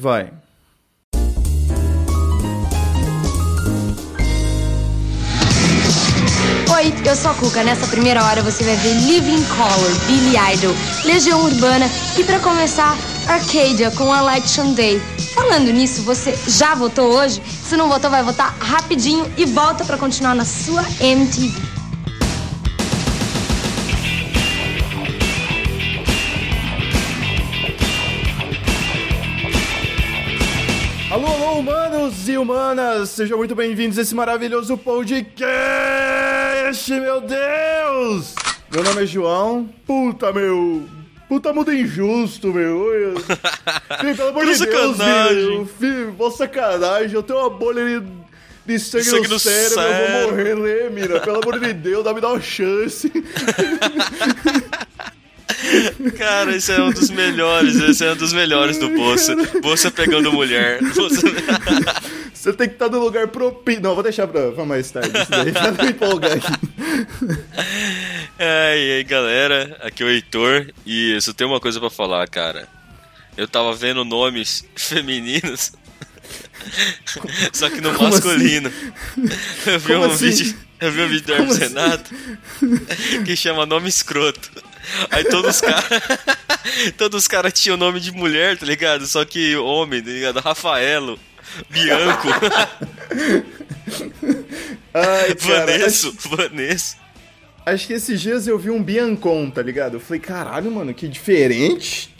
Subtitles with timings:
[0.00, 0.32] vai.
[6.72, 7.62] Oi, eu sou a Cuca.
[7.62, 10.74] Nessa primeira hora você vai ver Living Color, Billy Idol,
[11.04, 11.86] Legião Urbana
[12.18, 12.96] e para começar,
[13.28, 14.98] Arcadia com Election Day.
[15.34, 17.42] Falando nisso, você já votou hoje?
[17.68, 21.69] Se não votou, vai votar rapidinho e volta para continuar na sua MTV.
[32.30, 33.10] E humanas!
[33.10, 35.50] Sejam muito bem-vindos a esse maravilhoso podcast,
[36.92, 38.34] meu Deus!
[38.72, 39.68] Meu nome é João.
[39.84, 40.88] Puta, meu.
[41.28, 43.16] Puta mundo injusto, meu.
[44.00, 45.68] Filho, pelo amor de Deus, filho.
[45.78, 47.14] Filho, mó sacanagem.
[47.14, 48.06] Eu tenho uma bolha de,
[48.64, 49.80] de sangue, Sangue no no cérebro.
[49.80, 50.36] Eu vou cérebro.
[50.36, 51.18] morrer, né, mina?
[51.20, 53.10] Pelo amor de Deus, dá me dá uma chance.
[56.16, 59.36] Cara, esse é um dos melhores, esse é um dos melhores do Bolsa.
[59.60, 60.80] Bolsa pegando mulher.
[60.94, 61.26] Bolsa...
[62.40, 63.82] Você tem que estar no lugar propício.
[63.82, 65.10] Não, vou deixar pra, pra mais tarde.
[65.10, 66.52] Isso daí, pra não me empolgar aqui.
[68.38, 71.90] É, e aí, galera, aqui é o Heitor e eu só tenho uma coisa pra
[71.90, 72.66] falar, cara.
[73.36, 75.72] Eu tava vendo nomes femininos,
[77.52, 78.72] só que no Como masculino.
[79.66, 80.30] Eu vi Como um assim?
[80.30, 81.74] vídeo, eu vi um vídeo do Hermes assim?
[81.74, 82.14] Renato
[83.26, 84.50] que chama nome escroto.
[85.10, 85.84] Aí todos os caras,
[86.96, 89.06] todos os caras tinham nome de mulher, tá ligado?
[89.06, 90.40] Só que homem, tá ligado?
[90.40, 91.18] Rafaelo,
[91.68, 92.28] Bianco,
[94.94, 95.66] Ai, cara.
[95.66, 96.96] Vanesso, Vanesso.
[97.64, 99.94] Acho que esses dias eu vi um Biancon, tá ligado?
[99.96, 102.14] Eu falei, caralho, mano, que diferente.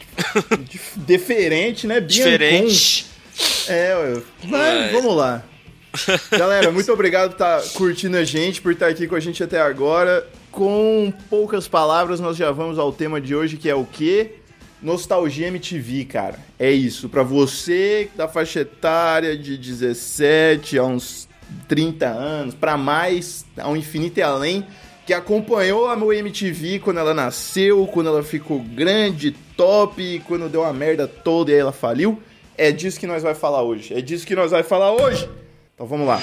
[0.69, 1.99] Dif- Diferente, né?
[1.99, 2.07] Biancon.
[2.29, 3.05] Diferente.
[3.67, 4.21] É, ué.
[4.43, 5.43] mas Mas- vamos lá.
[6.31, 9.59] Galera, muito obrigado por estar curtindo a gente, por estar aqui com a gente até
[9.59, 10.25] agora.
[10.51, 14.35] Com poucas palavras, nós já vamos ao tema de hoje, que é o quê?
[14.81, 16.39] Nostalgia MTV, cara.
[16.57, 17.07] É isso.
[17.09, 21.27] Pra você da faixa etária de 17 a uns
[21.67, 24.65] 30 anos, pra mais, ao infinito e além,
[25.05, 30.63] que acompanhou a meu MTV quando ela nasceu, quando ela ficou grande, top, quando deu
[30.63, 32.21] a merda toda e aí ela faliu.
[32.57, 33.93] É disso que nós vai falar hoje.
[33.93, 35.29] É disso que nós vai falar hoje.
[35.73, 36.21] Então vamos lá.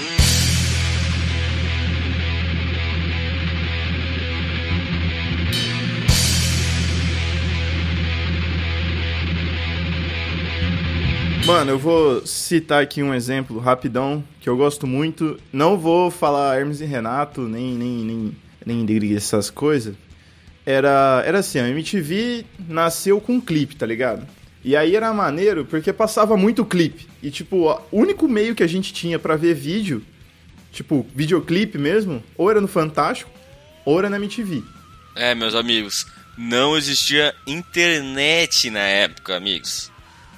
[11.48, 15.40] Mano, eu vou citar aqui um exemplo rapidão que eu gosto muito.
[15.50, 18.34] Não vou falar Hermes e Renato, nem nem
[18.66, 19.94] nem, nem essas coisas.
[20.66, 24.28] Era era assim, a MTV nasceu com clipe, tá ligado?
[24.62, 27.08] E aí era maneiro porque passava muito clipe.
[27.22, 30.04] E tipo, o único meio que a gente tinha pra ver vídeo,
[30.70, 33.30] tipo, videoclipe mesmo, ou era no Fantástico,
[33.86, 34.62] ou era na MTV.
[35.16, 36.06] É, meus amigos,
[36.36, 39.90] não existia internet na época, amigos.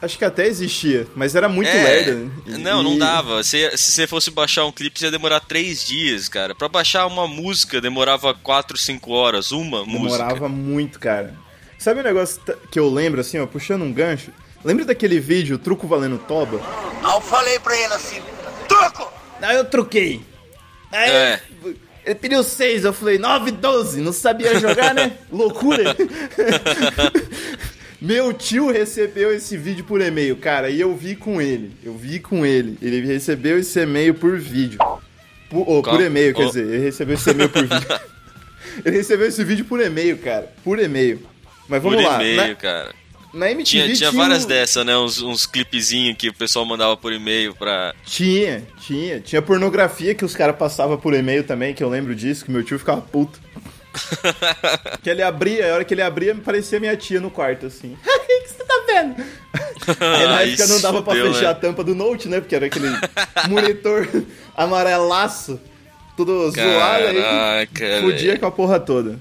[0.02, 2.30] Acho que até existia, mas era muito é, lerda.
[2.58, 3.42] Não, não E- dava.
[3.42, 6.54] Se, se você fosse baixar um clipe, ia demorar três dias, cara.
[6.54, 9.52] Pra baixar uma música, demorava quatro, cinco horas.
[9.52, 10.48] Uma Demorava música.
[10.48, 11.34] muito, cara.
[11.78, 12.40] Sabe um negócio
[12.70, 14.30] que eu lembro, assim, ó, puxando um gancho?
[14.64, 16.60] Lembra daquele vídeo, Truco Valendo Toba?
[17.02, 18.20] Aí eu falei pra ele assim,
[18.68, 19.10] truco!
[19.42, 20.22] Aí eu troquei.
[20.92, 21.40] Aí É.
[22.04, 24.00] ele pediu seis, eu falei, nove, doze.
[24.00, 25.12] Não sabia jogar, né?
[25.32, 25.94] Loucura.
[28.00, 31.72] Meu tio recebeu esse vídeo por e-mail, cara, e eu vi com ele.
[31.84, 32.78] Eu vi com ele.
[32.80, 34.78] Ele recebeu esse e-mail por vídeo.
[35.50, 36.46] Por, oh, por e-mail, quer oh.
[36.46, 38.00] dizer, ele recebeu esse e-mail por vídeo.
[38.84, 40.50] ele recebeu esse vídeo por e-mail, cara.
[40.64, 41.20] Por e-mail.
[41.68, 42.24] Mas Por vamos lá.
[42.24, 42.94] e-mail, Na, cara.
[43.34, 44.96] na MTV Tinha, tinha um- várias dessas, né?
[44.96, 47.94] Uns, uns clipezinhos que o pessoal mandava por e-mail pra.
[48.06, 49.20] Tinha, tinha.
[49.20, 52.64] Tinha pornografia que os caras passavam por e-mail também, que eu lembro disso, que meu
[52.64, 53.38] tio ficava puto.
[55.02, 57.96] Que ele abria, a hora que ele abria, me parecia minha tia no quarto, assim.
[58.30, 59.24] O que você tá vendo?
[60.00, 61.48] Aí na época não dava pra fechar né?
[61.48, 62.40] a tampa do Note, né?
[62.40, 62.88] Porque era aquele
[63.48, 64.08] monitor
[64.56, 65.60] amarelaço,
[66.16, 68.38] tudo zoado, aí velho.
[68.38, 69.20] com a porra toda.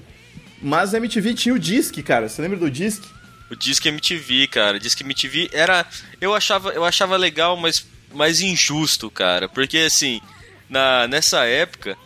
[0.62, 2.28] Mas a MTV tinha o Disque, cara.
[2.28, 3.08] Você lembra do Disque?
[3.50, 4.78] O Disque MTV, cara.
[4.78, 5.84] Disque MTV era.
[6.20, 7.84] Eu achava, eu achava legal, mas
[8.14, 9.48] mais injusto, cara.
[9.48, 10.20] Porque assim,
[10.68, 11.96] na, nessa época,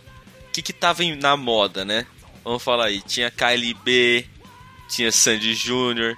[0.49, 2.06] o que, que tava em- na moda, né?
[2.44, 3.00] Vamos falar aí.
[3.00, 4.26] Tinha KLB,
[4.88, 6.17] tinha Sandy Júnior.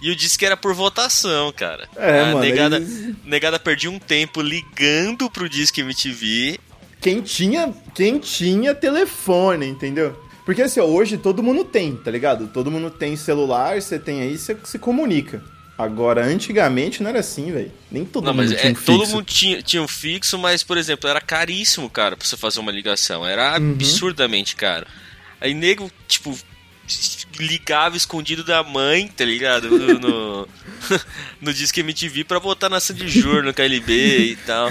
[0.00, 1.88] E o Disque era por votação, cara.
[1.96, 6.58] É, a mano, Negada, eles- negada perdia um tempo ligando pro Disque MTV.
[7.00, 10.20] quem tinha, quem tinha telefone, entendeu?
[10.44, 12.48] Porque assim, ó, hoje todo mundo tem, tá ligado?
[12.48, 15.42] Todo mundo tem celular, você tem aí, você se comunica.
[15.78, 17.72] Agora, antigamente não era assim, velho.
[17.90, 19.14] Nem todo Não, mundo mas tinha é, um todo fixo.
[19.16, 22.70] mundo tinha, tinha um fixo, mas, por exemplo, era caríssimo, cara, pra você fazer uma
[22.72, 23.24] ligação.
[23.26, 23.72] Era Uhum.
[23.72, 24.86] absurdamente caro.
[25.42, 26.38] Aí nego, tipo,
[27.38, 29.68] ligava escondido da mãe, tá ligado?
[29.70, 30.48] No, no,
[31.42, 34.70] no Disque MTV pra botar na Sandy Júnior, no KLB e tal.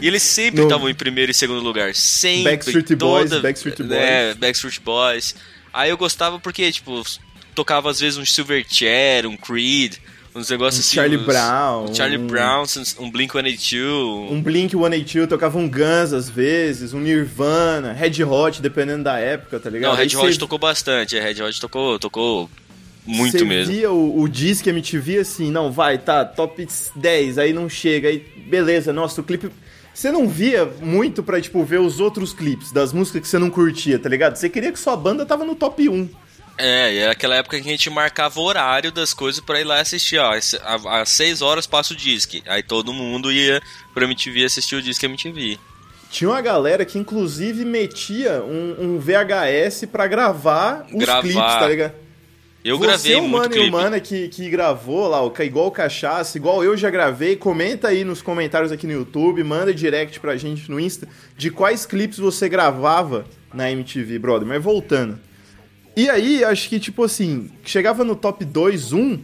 [0.00, 1.94] E eles sempre estavam em primeiro e segundo lugar.
[1.94, 2.52] Sempre.
[2.52, 3.90] Backstreet Boys, Backstreet Boys.
[3.90, 5.34] É, Backstreet Boys.
[5.72, 7.02] Aí eu gostava porque, tipo,
[7.54, 9.96] tocava às vezes um Silverchair, um Creed,
[10.34, 10.94] uns negócios Um assim.
[10.96, 12.64] Charlie uns- Brown, um Charlie um- Brown,
[12.98, 14.30] um Blink-182.
[14.32, 19.60] Um Blink 182 tocava um Guns às vezes, um Nirvana, Red Hot, dependendo da época,
[19.60, 19.92] tá ligado?
[19.92, 21.16] Não, Aí Red Hot cê- tocou bastante.
[21.16, 22.50] É, Red Hot tocou, tocou
[23.06, 23.72] muito Você mesmo.
[23.72, 26.66] via o, o Disque MTV assim, não, vai, tá, top
[26.96, 29.50] 10, aí não chega, aí beleza, nossa, o clipe...
[29.92, 33.48] Você não via muito pra, tipo, ver os outros clipes das músicas que você não
[33.48, 34.34] curtia, tá ligado?
[34.34, 36.08] Você queria que sua banda tava no top 1.
[36.56, 39.64] É, e era aquela época que a gente marcava o horário das coisas pra ir
[39.64, 40.18] lá assistir.
[40.18, 40.54] Ó, às-
[40.86, 42.42] às 6 horas passa o disque.
[42.46, 43.60] Aí todo mundo ia
[43.92, 45.58] pra MTV assistir o disque MTV.
[46.10, 51.22] Tinha uma galera que, inclusive, metia um, um VHS pra gravar os Gravar.
[51.22, 51.92] clipes, tá ligado?
[52.64, 53.70] Eu Você, gravei o muito mano e o clipe.
[53.70, 58.22] mana que, que gravou lá, igual o Cachaça, igual eu já gravei, comenta aí nos
[58.22, 61.06] comentários aqui no YouTube, manda direct pra gente no Insta
[61.36, 64.46] de quais clipes você gravava na MTV, brother.
[64.48, 65.18] Mas voltando.
[65.96, 69.18] E aí, acho que, tipo assim, chegava no top 2, 1,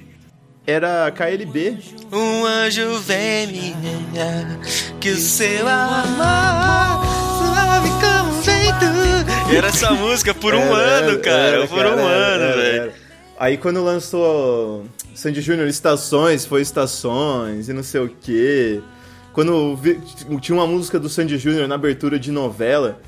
[0.67, 1.79] era KLB.
[2.13, 4.61] Um anjo vem me enganar,
[5.01, 7.05] que o seu amor
[7.39, 9.57] suave como um vento.
[9.57, 11.39] Era essa música por um Era, ano, cara.
[11.39, 12.93] era, por cara, um era, ano, velho.
[13.37, 14.85] Aí quando lançou
[15.15, 18.81] Sandy Júnior Estações, foi Estações e não sei o quê.
[19.33, 20.01] Quando vi-
[20.41, 23.01] tinha uma música do Sandy Júnior na abertura de novela,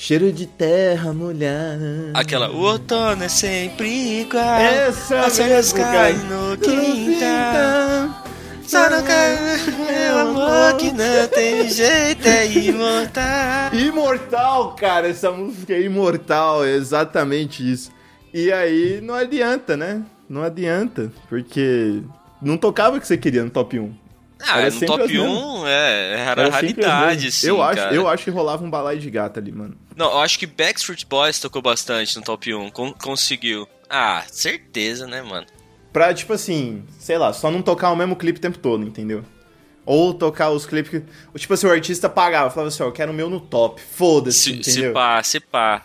[0.00, 2.12] Cheiro de terra molhada.
[2.14, 4.44] Aquela, o outono é sempre igual.
[4.44, 8.24] Essa as folhas caem no quintal.
[8.64, 9.36] Só não cai
[9.90, 13.74] meu amor que não tem jeito, é imortal.
[13.74, 17.90] Imortal, cara, essa música é imortal, é exatamente isso.
[18.32, 20.04] E aí não adianta, né?
[20.28, 22.04] Não adianta, porque
[22.40, 23.92] não tocava o que você queria no top 1.
[24.40, 25.28] Ah, Era no top as mesmas.
[25.28, 27.34] 1 é, era, Era raridade, mesmas.
[27.34, 27.94] sim, eu acho, cara.
[27.94, 29.76] eu acho que rolava um balai de gata ali, mano.
[29.96, 33.68] Não, eu acho que Backstreet Boys tocou bastante no top 1, con- conseguiu.
[33.90, 35.46] Ah, certeza, né, mano?
[35.92, 39.24] Pra, tipo assim, sei lá, só não tocar o mesmo clipe o tempo todo, entendeu?
[39.84, 41.38] Ou tocar os clipes que.
[41.38, 43.80] Tipo assim, o artista pagava, falava assim, ó, eu quero o meu no top.
[43.80, 44.90] Foda-se, Se, entendeu?
[44.90, 45.82] se pá, se pá.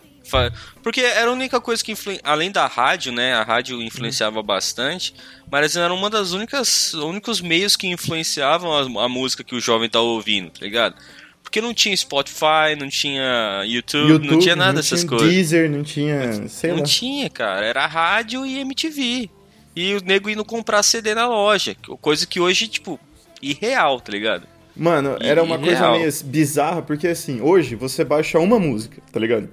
[0.81, 3.33] Porque era a única coisa que, influen- além da rádio, né?
[3.33, 5.13] A rádio influenciava bastante,
[5.51, 9.89] mas era uma das únicas únicos meios que influenciavam a, a música que o jovem
[9.89, 10.95] tá ouvindo, tá ligado?
[11.43, 15.29] Porque não tinha Spotify, não tinha YouTube, não tinha nada dessas tinha coisas.
[15.29, 16.47] Deezer, não tinha.
[16.47, 16.83] Sei não lá.
[16.83, 17.65] tinha, cara.
[17.65, 19.29] Era rádio e MTV.
[19.75, 21.75] E o nego indo comprar CD na loja.
[22.01, 22.99] Coisa que hoje, tipo,
[23.41, 24.47] irreal, tá ligado?
[24.75, 29.47] Mano, era uma coisa meio bizarra, porque assim, hoje você baixa uma música, tá ligado?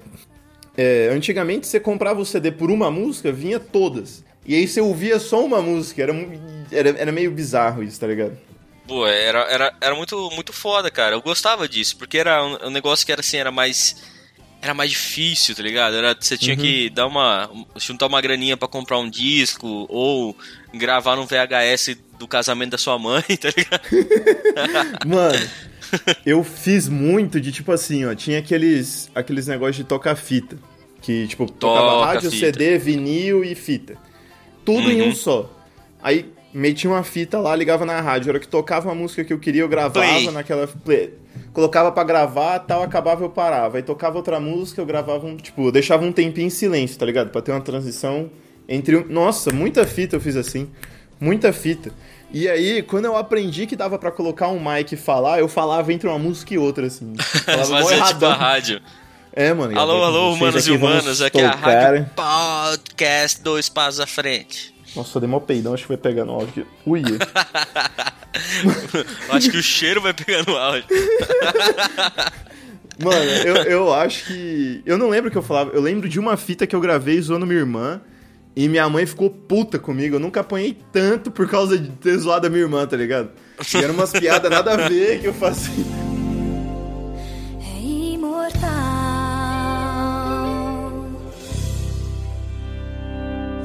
[0.77, 4.25] É, antigamente você comprava o CD por uma música, vinha todas.
[4.47, 6.13] E aí você ouvia só uma música, era,
[6.73, 8.37] era, era meio bizarro isso, tá ligado?
[8.87, 11.15] Pô, era, era, era muito, muito foda, cara.
[11.15, 14.19] Eu gostava disso, porque era um, um negócio que era assim, era mais.
[14.63, 15.97] Era mais difícil, tá ligado?
[15.97, 17.49] Era, você tinha que dar uma.
[17.77, 20.37] juntar uma graninha pra comprar um disco, ou
[20.75, 23.81] gravar num VHS do casamento da sua mãe, tá ligado?
[25.07, 25.51] Mano,
[26.25, 30.57] eu fiz muito de tipo assim, ó, tinha aqueles aqueles negócios de tocar fita,
[31.01, 32.47] que tipo tocava Toca rádio, fita.
[32.47, 33.97] CD, vinil e fita.
[34.65, 35.09] Tudo em Uhum.
[35.09, 35.51] um só.
[36.03, 39.33] Aí metia uma fita lá, ligava na rádio, a hora que tocava uma música que
[39.33, 40.31] eu queria, eu gravava Play.
[40.31, 41.15] naquela play.
[41.53, 43.77] Colocava pra gravar, tal, acabava eu parava.
[43.79, 47.07] Aí tocava outra música, eu gravava um, tipo, eu deixava um tempinho em silêncio, tá
[47.07, 47.31] ligado?
[47.31, 48.31] Pra ter uma transição
[48.69, 49.05] entre um...
[49.09, 50.69] Nossa, muita fita eu fiz assim.
[51.21, 51.93] Muita fita.
[52.33, 55.93] E aí, quando eu aprendi que dava pra colocar um mic e falar, eu falava
[55.93, 57.13] entre uma música e outra, assim.
[57.45, 58.81] Falava Fazia tipo a rádio.
[59.33, 59.77] É, mano.
[59.79, 64.73] Alô, alô, humanos e humanas, aqui é a rádio podcast dois passos à frente.
[64.95, 66.67] Nossa, eu dei mó peidão, acho que vai pegar no áudio.
[66.87, 67.03] Ui.
[69.31, 70.87] Acho que o cheiro vai pegar no áudio.
[73.03, 74.83] Mano, eu, eu acho que.
[74.87, 75.73] Eu não lembro o que eu falava.
[75.73, 78.01] Eu lembro de uma fita que eu gravei zoando minha irmã.
[78.55, 80.17] E minha mãe ficou puta comigo.
[80.17, 83.31] Eu nunca apanhei tanto por causa de ter zoado a minha irmã, tá ligado?
[83.75, 85.85] E eram umas piadas nada a ver que eu fazia.
[87.63, 88.71] é imortal.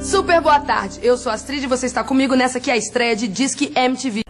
[0.00, 1.00] Super boa tarde.
[1.02, 3.72] Eu sou a Astrid e você está comigo nessa que é a estreia de Disque
[3.74, 4.22] MTV.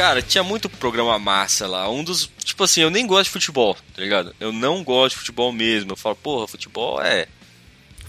[0.00, 1.86] Cara, tinha muito programa massa lá.
[1.90, 2.30] Um dos.
[2.42, 4.34] Tipo assim, eu nem gosto de futebol, tá ligado?
[4.40, 5.92] Eu não gosto de futebol mesmo.
[5.92, 7.28] Eu falo, porra, futebol é.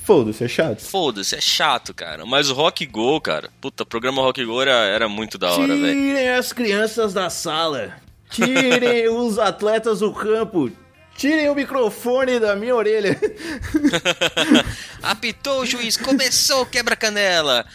[0.06, 0.80] Foda-se, é chato.
[0.80, 2.26] Foda-se, é chato, cara.
[2.26, 3.50] Mas o Rock Go, cara.
[3.60, 5.94] Puta, programa Rock Go era, era muito da hora, velho.
[5.94, 7.94] Tirem as crianças da sala.
[8.30, 10.72] Tirem os atletas do campo.
[11.18, 13.20] Tirem o microfone da minha orelha.
[15.04, 17.66] Apitou o juiz, começou o quebra-canela.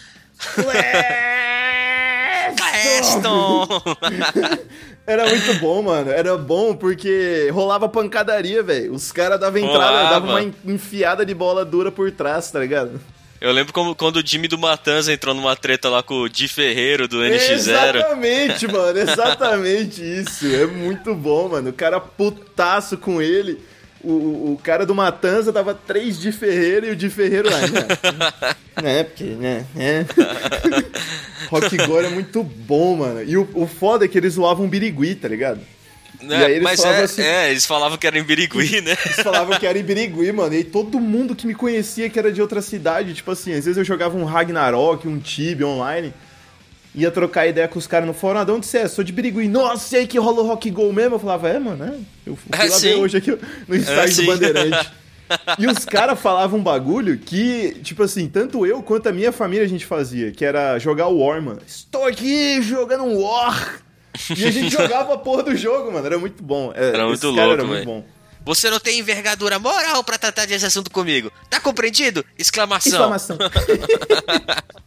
[2.54, 3.68] Cleston!
[5.06, 6.10] Era muito bom, mano.
[6.10, 8.92] Era bom porque rolava pancadaria, velho.
[8.92, 13.00] Os caras davam entrada, davam uma enfiada de bola dura por trás, tá ligado?
[13.40, 16.48] Eu lembro como, quando o Jimmy do Matanza entrou numa treta lá com o Di
[16.48, 17.50] Ferreiro do NX0.
[17.50, 18.98] Exatamente, mano.
[18.98, 20.46] Exatamente isso.
[20.46, 21.70] É muito bom, mano.
[21.70, 23.62] O cara putaço com ele.
[24.02, 27.60] O, o, cara do Matanza dava três de Ferreira e o de Ferreiro lá.
[27.60, 28.54] Né?
[28.82, 29.04] né?
[29.04, 29.64] Porque, né?
[29.76, 30.04] É.
[31.50, 33.22] Rock Gore é muito bom, mano.
[33.22, 35.60] E o, o foda é que eles zoavam Birigui, tá ligado?
[36.22, 36.40] Né?
[36.40, 38.96] E aí eles Mas falavam é, assim- é, eles falavam que era em Birigui, né?
[39.04, 40.54] Eles falavam que era em Birigui, mano.
[40.54, 43.64] E aí todo mundo que me conhecia que era de outra cidade, tipo assim, às
[43.64, 46.12] vezes eu jogava um Ragnarok, um Tibia online,
[46.96, 48.88] ia trocar ideia com os caras no fórum, ah, de onde você é?
[48.88, 49.46] Sou de Birigui.
[49.46, 51.16] Nossa, e aí que rola o Rock Go mesmo?
[51.16, 51.94] Eu falava, é, mano, é.
[52.26, 52.88] Eu fui É, lá sim.
[52.88, 53.38] ver hoje aqui
[53.68, 54.22] no estádio sim.
[54.22, 54.90] do Bandeirante.
[55.58, 59.64] E os caras falavam um bagulho que, tipo assim, tanto eu quanto a minha família
[59.64, 61.60] a gente fazia, que era jogar War, mano.
[61.66, 63.80] Estou aqui jogando um War.
[64.36, 66.06] E a gente jogava a porra do jogo, mano.
[66.06, 66.72] Era muito bom.
[66.76, 68.04] É, Era muito louco, era muito bom.
[68.44, 71.32] Você não tem envergadura moral pra tratar desse assunto comigo.
[71.50, 72.24] Tá compreendido?
[72.38, 72.92] Exclamação.
[72.92, 73.36] Exclamação.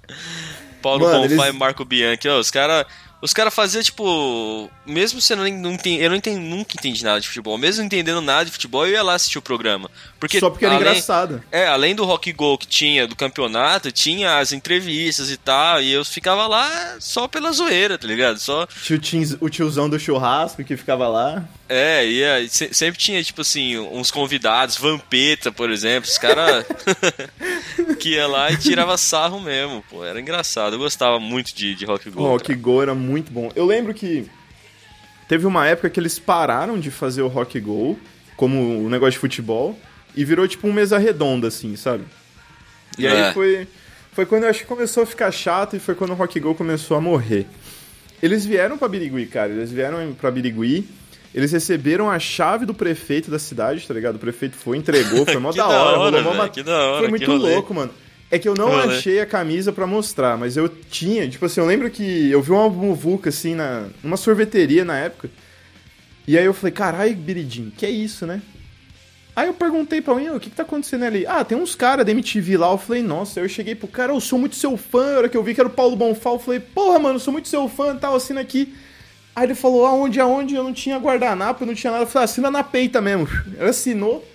[0.81, 2.27] Paulo Bonfá e Marco Bianchi.
[2.27, 2.85] Ó, os caras
[3.21, 4.69] os cara faziam, tipo.
[4.85, 7.57] Mesmo você não, não entende, Eu não entendi, nunca entendi nada de futebol.
[7.57, 9.89] Mesmo não entendendo nada de futebol, eu ia lá assistir o programa.
[10.19, 11.43] Porque, Só porque era além- engraçado.
[11.51, 15.81] É, além do rock go que tinha do campeonato, tinha as entrevistas e tal.
[15.81, 18.39] E eu ficava lá só pela zoeira, tá ligado?
[18.39, 18.67] Só.
[19.01, 21.43] Tinha o tiozão do churrasco que ficava lá.
[21.67, 26.65] É, ia, se- sempre tinha, tipo assim, uns convidados, Vampeta, por exemplo, os caras
[27.99, 31.85] que ia lá e tirava sarro mesmo, pô, era engraçado, eu gostava muito de, de
[31.85, 32.23] Rock Go.
[32.23, 33.51] O Rock Go era muito bom.
[33.55, 34.25] Eu lembro que
[35.27, 37.97] teve uma época que eles pararam de fazer o Rock Go
[38.35, 39.77] como um negócio de futebol
[40.15, 42.03] e virou tipo um mesa redonda, assim, sabe?
[42.97, 43.27] E É.
[43.27, 43.67] aí foi,
[44.11, 46.55] foi quando eu acho que começou a ficar chato e foi quando o Rock Go
[46.55, 47.45] começou a morrer.
[48.21, 49.51] Eles vieram pra Birigui, cara.
[49.51, 50.87] Eles vieram pra Birigui.
[51.33, 54.15] Eles receberam a chave do prefeito da cidade, tá ligado?
[54.15, 55.99] O prefeito foi, entregou, foi mó da da hora.
[55.99, 57.93] hora, rolou mó que da hora, Foi muito louco, mano.
[58.31, 61.65] É que eu não achei a camisa pra mostrar, mas eu tinha, tipo assim, eu
[61.65, 65.29] lembro que eu vi uma muvuca assim na numa sorveteria na época.
[66.27, 68.39] E aí eu falei, carai, Biridim, que é isso, né?
[69.35, 71.25] Aí eu perguntei pra mim, o que que tá acontecendo ali?
[71.25, 72.69] Ah, tem uns caras da MTV lá.
[72.71, 75.15] Eu falei, nossa, eu cheguei pro cara, eu sou muito seu fã.
[75.15, 77.19] A hora que eu vi que era o Paulo Bonfá, eu falei, porra, mano, eu
[77.19, 78.75] sou muito seu fã, tal, assina aqui.
[79.35, 80.55] Aí ele falou, aonde, aonde?
[80.55, 82.03] Eu não tinha guardanapo, eu não tinha nada.
[82.03, 83.27] Eu falei, assina na peita mesmo.
[83.57, 84.27] Ele assinou.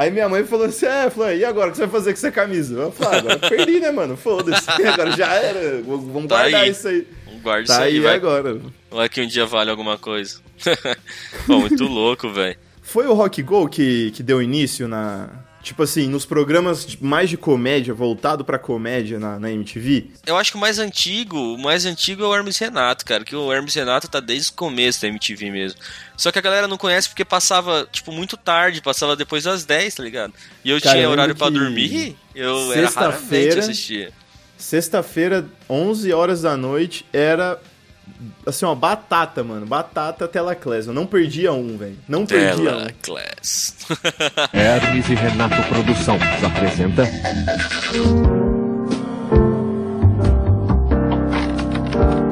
[0.00, 2.16] Aí minha mãe falou assim, é, falou, e agora, o que você vai fazer com
[2.16, 2.74] essa camisa?
[2.74, 4.16] Eu falei, ah, agora eu perdi, né, mano?
[4.16, 6.70] Foda-se, agora já era, vamos Tá guardar aí.
[6.70, 7.06] isso aí.
[7.42, 8.60] Guarda Tá isso aí, aí vai, agora.
[8.90, 10.40] vai que um dia vale alguma coisa.
[11.46, 12.56] Pô, muito louco, velho.
[12.80, 15.28] Foi o Rock Go que, que deu início na.
[15.62, 20.10] Tipo assim, nos programas mais de comédia, voltado pra comédia na, na MTV?
[20.26, 23.36] Eu acho que o mais antigo, o mais antigo é o Hermes Renato, cara, que
[23.36, 25.78] o Hermes Renato tá desde o começo da MTV mesmo.
[26.16, 29.94] Só que a galera não conhece porque passava, tipo, muito tarde, passava depois das 10,
[29.94, 30.32] tá ligado?
[30.64, 34.12] E eu Cara, eu tinha horário que dormir, eu era raramente assistia.
[34.56, 37.60] Sexta-feira, 11 horas da noite, era.
[38.46, 39.66] Assim, ó, batata, mano.
[39.66, 40.86] Batata tela class.
[40.86, 41.96] Eu não perdia um, velho.
[42.08, 42.88] Não perdia Tela um.
[43.02, 43.76] Class.
[44.52, 47.04] Hermes e Renato Produções apresenta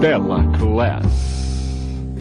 [0.01, 1.29] Tela Class.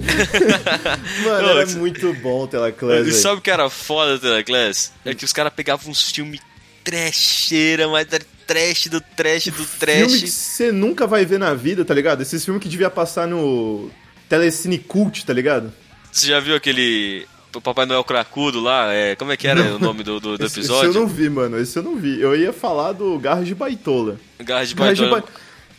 [1.24, 4.20] Mano, Ô, era muito bom o tela class, E sabe o que era foda da
[4.20, 4.92] Tela Class?
[5.06, 6.40] É que os caras pegavam uns filmes
[6.84, 10.30] trecheira, mas era trash do trash do Filme que trash.
[10.32, 12.22] você nunca vai ver na vida, tá ligado?
[12.22, 13.92] Esses filmes que devia passar no
[14.30, 15.72] Telecine Cult, tá ligado?
[16.12, 18.94] Você já viu aquele o Papai Noel Cracudo lá?
[18.94, 20.90] É, como é que era o nome do, do, do Esse- episódio?
[20.90, 21.60] Esse eu não vi, mano.
[21.60, 22.20] Esse eu não vi.
[22.22, 24.20] Eu ia falar do Garra de Baitola.
[24.40, 25.24] Garra de Garra de, Baitola.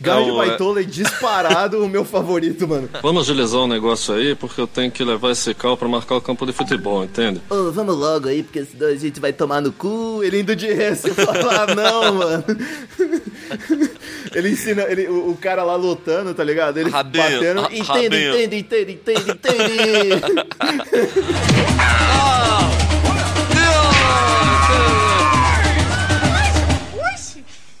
[0.01, 2.89] Garra de é- Baitola é disparado o meu favorito, mano.
[3.01, 6.21] Vamos agilizar o negócio aí, porque eu tenho que levar esse carro pra marcar o
[6.21, 7.41] campo de futebol, entende?
[7.49, 10.21] Ô, vamos logo aí, porque senão a gente vai tomar no cu.
[10.23, 12.45] Ele indo de ré, você fala, ah, não, mano.
[14.33, 16.77] Ele ensina, ele, o, o cara lá lutando, tá ligado?
[16.77, 17.61] Ele Rabinho, batendo.
[17.71, 20.19] Entende, entende, entende, entende, entende.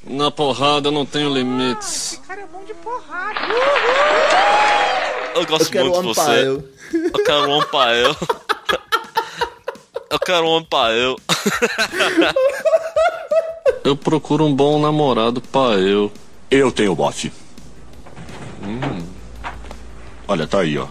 [0.09, 2.08] Na porrada eu não tenho limites.
[5.33, 6.45] Eu gosto Eu muito um de você.
[6.93, 8.17] Eu quero um amparo.
[10.11, 11.15] Eu quero um amparo.
[13.83, 16.11] Eu procuro um bom namorado pra eu.
[16.51, 17.33] Eu tenho o bote.
[20.27, 20.85] Olha, tá aí, ó.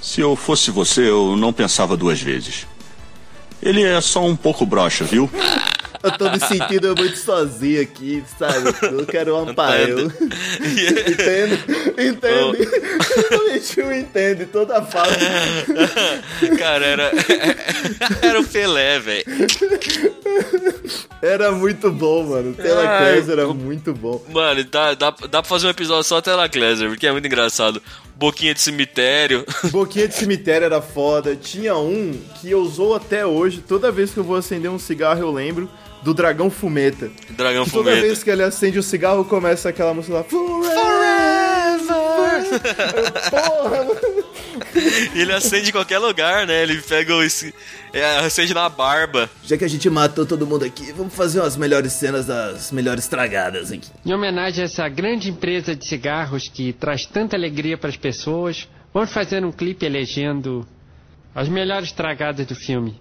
[0.00, 2.66] Se eu fosse você, eu não pensava duas vezes.
[3.62, 5.30] Ele é só um pouco broxa, viu?
[6.02, 8.74] Eu tô me sentindo muito sozinho aqui, sabe?
[8.82, 10.06] Eu quero um amparo.
[10.60, 11.58] Entende?
[11.98, 12.68] Entende?
[13.34, 15.12] O Michu entende toda a fala.
[16.58, 17.12] Cara, era.
[18.22, 19.24] Era o Pelé, velho.
[21.20, 22.50] Era muito bom, mano.
[22.50, 24.22] O Telaclass era muito bom.
[24.28, 27.82] Mano, dá, dá, dá pra fazer um episódio só Telaclaser, porque é muito engraçado.
[28.14, 29.44] Boquinha de cemitério.
[29.70, 31.36] Boquinha de cemitério era foda.
[31.36, 33.62] Tinha um que eu usou até hoje.
[33.66, 35.68] Toda vez que eu vou acender um cigarro, eu lembro
[36.02, 37.10] do Dragão Fumeta.
[37.30, 38.06] Dragão Que toda Fumeta.
[38.06, 40.24] vez que ele acende o cigarro, começa aquela música lá.
[40.24, 41.88] Forever!
[43.30, 43.86] Porra.
[45.14, 46.62] E ele acende em qualquer lugar, né?
[46.62, 47.22] Ele pega o.
[47.22, 47.54] esse-
[47.92, 49.28] É, acende na barba.
[49.44, 53.06] Já que a gente matou todo mundo aqui, vamos fazer umas melhores cenas das melhores
[53.08, 53.88] tragadas aqui.
[54.04, 58.68] Em homenagem a essa grande empresa de cigarros que traz tanta alegria para as pessoas,
[58.92, 60.66] vamos fazer um clipe elegendo
[61.34, 63.00] as melhores tragadas do filme.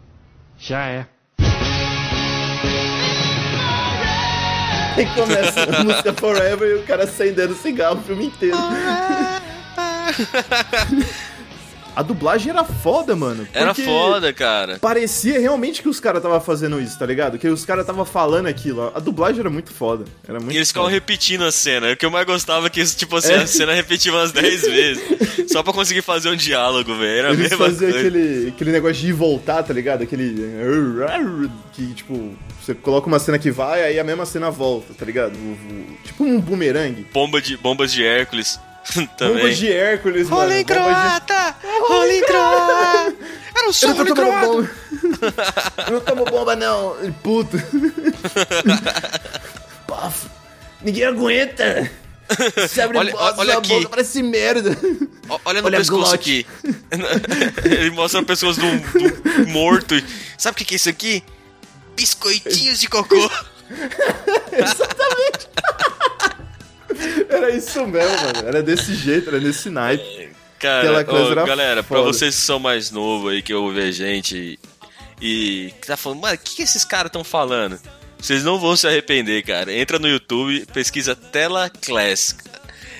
[0.57, 1.05] Já é.
[4.95, 8.57] Aí começa a música Forever e o cara acendendo cigarro o filme inteiro.
[11.95, 13.47] A dublagem era foda, mano.
[13.53, 14.77] Era foda, cara.
[14.79, 17.37] Parecia realmente que os caras tava fazendo isso, tá ligado?
[17.39, 18.91] Que os caras tava falando aquilo.
[18.93, 20.05] A dublagem era muito foda.
[20.27, 21.91] Era muito E eles ficavam repetindo a cena.
[21.91, 23.37] O que eu mais gostava é que, tipo assim, É.
[23.37, 25.51] a cena repetia umas 10 vezes.
[25.51, 27.17] Só pra conseguir fazer um diálogo, velho.
[27.19, 28.07] Era a Eles mesma faziam coisa.
[28.07, 30.03] aquele, aquele negócio de ir e voltar, tá ligado?
[30.03, 30.35] Aquele.
[31.73, 32.35] Que, tipo,
[32.67, 35.35] você coloca uma cena que vai, aí a mesma cena volta, tá ligado?
[35.37, 37.07] O- o- tipo um bumerangue.
[37.13, 38.59] Bomba de, bombas de Hércules.
[39.17, 39.37] Também.
[39.37, 40.41] Bomba de Hércules, mano.
[40.43, 41.55] Bomba de- croata!
[41.87, 43.13] Rolê croata!
[43.55, 44.47] Era um Eu não rolê tomando croata!
[44.47, 44.69] bomba.
[45.87, 46.95] Eu não tomo bomba, não.
[47.23, 47.57] Puto.
[49.87, 50.27] Paf.
[50.81, 51.89] Ninguém aguenta.
[52.57, 53.69] Você abre Olha- olha, olha a aqui.
[53.69, 54.77] boca, parece merda.
[55.29, 56.15] Ó, Olha no Olha pescoço glote.
[56.15, 56.45] aqui.
[57.63, 59.95] Ele mostra o pescoço do, do morto.
[60.37, 61.23] Sabe o que, que é isso aqui?
[61.97, 63.15] Biscoitinhos de cocô.
[67.29, 68.47] Era isso mesmo, mano.
[68.47, 70.29] Era desse jeito, era nesse naipe.
[70.59, 72.11] Cara, era galera, pra foda.
[72.11, 74.57] vocês que são mais novos aí, que ouvem a gente
[75.21, 77.79] e que tá falando, mano, o que, que esses caras estão falando?
[78.17, 79.71] Vocês não vão se arrepender, cara.
[79.71, 82.41] Entra no YouTube, pesquisa Tela Classic.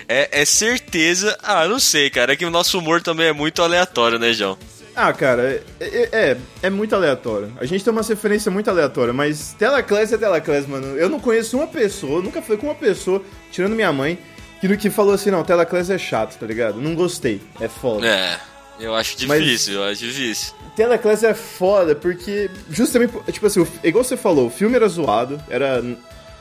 [0.07, 1.36] É, é certeza.
[1.41, 2.33] Ah, não sei, cara.
[2.33, 4.57] É que o nosso humor também é muito aleatório, né, João?
[4.99, 7.53] Ah, cara, é, é, é, muito aleatório.
[7.60, 10.97] A gente tem uma referência muito aleatória, mas Telaclass é Telaclass, mano.
[10.97, 14.17] Eu não conheço uma pessoa, nunca falei com uma pessoa, tirando minha mãe,
[14.60, 16.81] que, que falou assim, não, Telaclass é chato, tá ligado?
[16.81, 18.07] Não gostei, é foda.
[18.07, 18.39] É,
[18.79, 20.55] eu acho Mas- difícil, eu acho difícil.
[20.75, 25.83] Telaclass é foda porque, justamente, tipo assim, igual você falou, o filme era zoado, era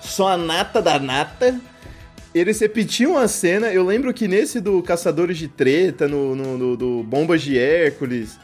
[0.01, 1.61] só a nata da nata.
[2.39, 6.77] Eles repetiam a cena, eu lembro que nesse do Caçadores de Treta, no, no- no-
[6.77, 8.39] do Bombas de Hércules.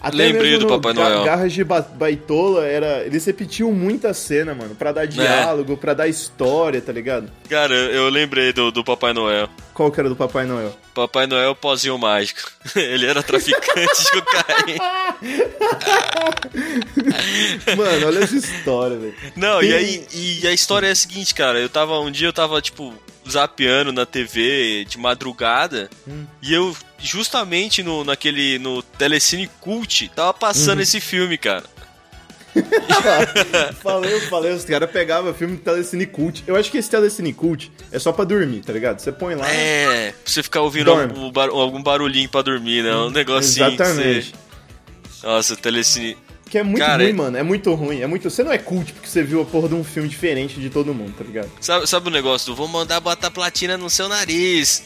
[0.00, 1.24] Até Lembrei mesmo do no Papai Ga- Noel.
[1.24, 6.08] Garras de Ba- Baitola, era, eles repetiam muita cena, mano, pra dar diálogo, pra dar
[6.08, 7.30] história, tá ligado?
[7.48, 9.48] Cara, eu lembrei do, do Papai Noel.
[9.72, 10.76] Qual que era do Papai Noel?
[10.92, 12.40] Papai Noel pozinho mágico.
[12.74, 15.14] Ele era traficante de cocaína.
[17.76, 19.14] Mano, olha essa história, velho.
[19.36, 20.06] Não, Tem- e aí
[20.42, 21.60] e a história é a seguinte, cara.
[21.60, 22.92] Eu tava um dia eu tava tipo
[23.28, 26.24] zapeando na TV de madrugada Hum.
[26.42, 30.82] e eu justamente no naquele no Telecine Cult tava passando Uhum.
[30.82, 31.64] esse filme, cara.
[33.82, 36.44] falei, falei, os caras pegavam filme de Telecine Cult.
[36.46, 38.98] Eu acho que esse Telecine Cult é só pra dormir, tá ligado?
[39.00, 39.48] Você põe lá.
[39.48, 42.94] É, pra você ficar ouvindo algum, bar- algum barulhinho pra dormir, né?
[42.94, 43.68] Um negocinho.
[43.68, 44.34] que Exatamente.
[45.20, 46.16] você- Nossa, Telecine.
[46.52, 47.38] Que é muito Cara, ruim, mano.
[47.38, 48.02] É muito ruim.
[48.02, 48.28] É muito...
[48.28, 50.92] Você não é cult porque você viu a porra de um filme diferente de todo
[50.92, 51.50] mundo, tá ligado?
[51.58, 54.82] Sabe, sabe o negócio do vou mandar botar platina no seu nariz?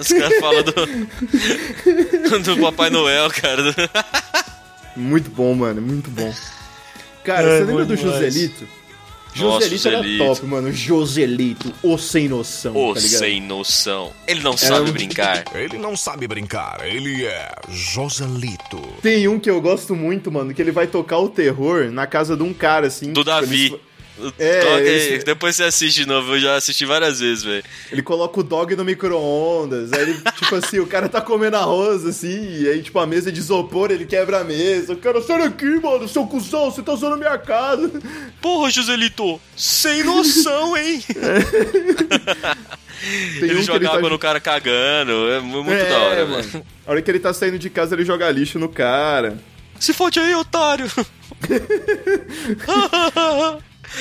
[0.00, 0.72] Os caras falam do.
[2.56, 3.62] do Papai Noel, cara.
[4.96, 5.80] Muito bom, mano.
[5.80, 6.34] Muito bom.
[7.22, 7.96] Cara, É, você lembra do.
[7.96, 8.66] Joselito?
[9.36, 10.72] Joselito era top, mano.
[10.72, 13.18] Joselito, o sem noção, Ô, tá ligado?
[13.18, 14.12] sem noção.
[14.26, 15.44] Ele não Era sabe um- brincar.
[15.54, 18.80] Ele não sabe brincar, ele é Joselito.
[19.02, 22.36] Tem um que eu gosto muito, mano, que ele vai tocar o terror na casa
[22.36, 23.06] de um cara, assim.
[23.12, 23.66] Do tipo, Davi.
[23.66, 23.80] ele-
[24.38, 27.62] É, esse- Depois você assiste de novo, eu já assisti várias vezes, velho.
[27.92, 32.04] Ele coloca o dog no micro-ondas, aí ele, tipo assim, o cara tá comendo arroz,
[32.06, 34.94] assim, e aí, tipo, a mesa é de isopor, ele quebra a mesa.
[34.94, 37.90] O cara, sai daqui, mano, seu cuzão, você tá usando minha casa.
[38.40, 41.02] Porra, Joselito, sem noção, hein?
[43.38, 45.98] Tem ele um joga ele tá- água no cara cagando, é mu- muito É, da
[45.98, 46.66] hora, mano.
[46.86, 49.36] A hora que ele tá saindo de casa, ele joga lixo no cara.
[49.78, 50.86] Se fode aí, otário!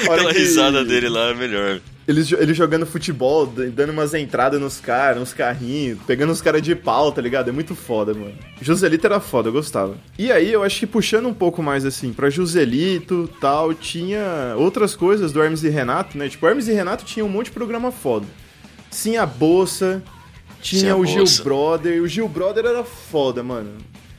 [0.02, 1.80] Aquela que- risada dele lá é melhor.
[2.08, 6.62] Eles, jo- ele jogando futebol, dando umas entradas nos caras, nos carrinhos, pegando os caras
[6.62, 7.50] de pau, tá ligado?
[7.50, 8.34] É muito foda, mano.
[8.62, 9.98] Joselito era foda, eu gostava.
[10.20, 14.96] E aí, eu acho que puxando um pouco mais assim, pra Joselito tal, tinha outras
[14.96, 16.30] coisas do Hermes e Renato, né?
[16.30, 18.28] Tipo, o Hermes e Renato tinha um monte de programa foda.
[18.92, 20.04] Tinha a Bolsa,
[20.62, 21.44] tinha a o Gil Bolsa.
[21.44, 23.72] Brother, o Gil Brother era foda, mano.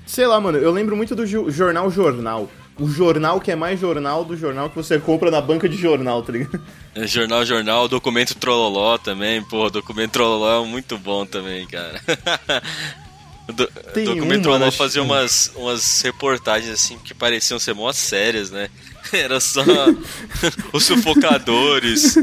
[0.05, 2.51] Sei lá, mano, eu lembro muito do Gil- Jornal Jornal.
[2.79, 6.23] O jornal que é mais jornal do jornal que você compra na banca de jornal,
[6.23, 6.61] tá ligado?
[6.95, 12.01] É, Jornal, jornal, documento Trololó também, pô, documento Trololó é muito bom também, cara.
[13.47, 18.69] Do, Tem documento Trololó fazia umas, umas reportagens assim que pareciam ser mó sérias, né?
[19.13, 19.63] Era só
[20.73, 22.17] os sufocadores.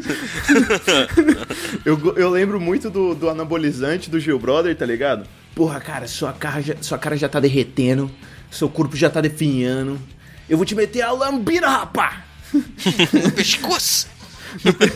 [1.86, 5.26] Eu, eu lembro muito do, do anabolizante do Gil Brother, tá ligado?
[5.56, 8.12] Porra, cara, sua cara, já, sua cara já tá derretendo,
[8.52, 10.00] seu corpo já tá definhando.
[10.50, 12.24] Eu vou te meter a lambida, rapá!
[13.36, 14.08] pescoço.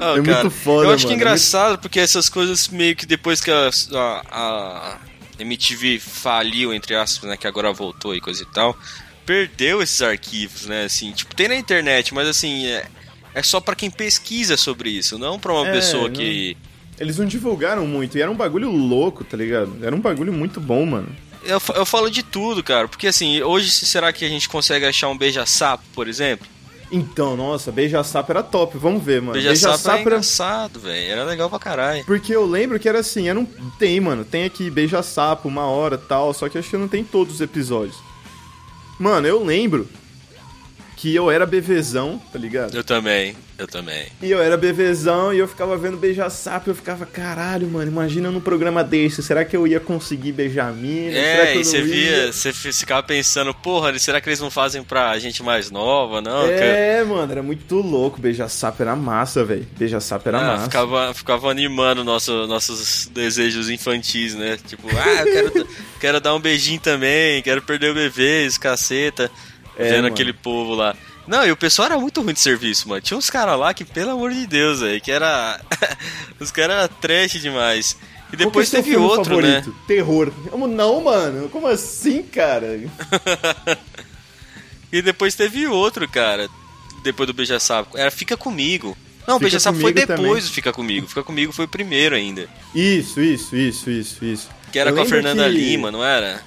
[0.00, 3.06] Ah, É muito foda, Eu acho que mano, é engraçado porque essas coisas meio que
[3.06, 4.98] depois que a, a, a
[5.38, 8.76] MTV faliu, entre aspas, né, que agora voltou e coisa e tal,
[9.24, 12.86] perdeu esses arquivos, né, assim, tipo, tem na internet, mas assim, é,
[13.34, 16.56] é só pra quem pesquisa sobre isso, não pra uma É, pessoa não- que...
[16.98, 19.78] Eles não divulgaram muito e era um bagulho louco, tá ligado?
[19.82, 21.14] Era um bagulho muito bom, mano.
[21.46, 25.08] Eu, eu falo de tudo, cara, porque assim, hoje será que a gente consegue achar
[25.08, 26.46] um beija-sapo, por exemplo?
[26.90, 29.32] Então, nossa, Beija-Sapo era top, vamos ver, mano.
[29.32, 30.00] Beija-sapo era era...
[30.02, 32.04] engraçado, velho, era legal pra caralho.
[32.04, 33.44] Porque eu lembro que era assim, era um...
[33.78, 37.34] tem, mano, tem aqui Beija-Sapo, uma hora tal, só que acho que não tem todos
[37.34, 37.96] os episódios.
[38.98, 39.88] Mano, eu lembro
[40.96, 42.74] que eu era bevezão, tá ligado?
[42.74, 44.06] Eu também, eu também.
[44.22, 48.30] E eu era bevezão e eu ficava vendo Beija-Sapo e eu ficava, caralho, mano, imagina
[48.30, 51.14] num programa desse, será que eu ia conseguir beijar a mina?
[51.18, 52.32] É, e você via, ia?
[52.32, 56.46] você fi- ficava pensando, porra, será que eles não fazem pra gente mais nova, não?
[56.46, 59.66] É, mano, era muito louco, Beija-Sapo era massa, velho.
[59.78, 60.64] Beija-Sapo era Ah, massa.
[60.64, 64.56] ficava, ficava animando nosso, nossos desejos infantis, né?
[64.66, 65.68] Tipo, ah, eu quero,
[66.00, 69.30] quero dar um beijinho também, quero perder o bebê, esse caceta.
[69.78, 70.14] É, vendo mano.
[70.14, 70.94] aquele povo lá.
[71.26, 73.00] Não, e o pessoal era muito ruim de serviço, mano.
[73.00, 75.60] Tinha uns caras lá que, pelo amor de Deus, velho, que era.
[76.38, 77.96] Os caras eram trash demais.
[78.32, 79.70] E é depois seu teve filme outro, favorito?
[79.70, 79.76] né?
[79.88, 80.32] Terror.
[80.50, 81.48] Como não, mano?
[81.48, 82.80] Como assim, cara?
[84.92, 86.48] E depois teve outro, cara.
[87.02, 87.98] Depois do Beija-Sapo.
[87.98, 88.96] Era Fica Comigo.
[89.26, 90.34] Não, o Fica Beija-Sapo foi depois também.
[90.42, 91.06] do Fica Comigo.
[91.08, 92.48] Fica Comigo foi o primeiro ainda.
[92.74, 94.48] Isso, isso, isso, isso, isso.
[94.72, 96.40] Que era Eu com a Fernanda que- Lima, não era?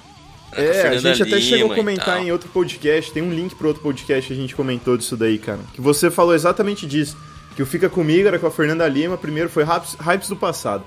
[0.52, 3.54] É, a Fernanda gente até chegou a Lima comentar em outro podcast, tem um link
[3.54, 5.60] pro outro podcast, a gente comentou disso daí, cara.
[5.72, 7.16] Que você falou exatamente disso.
[7.54, 10.84] Que o Fica Comigo era com a Fernanda Lima, primeiro foi Hypes, Hypes do Passado.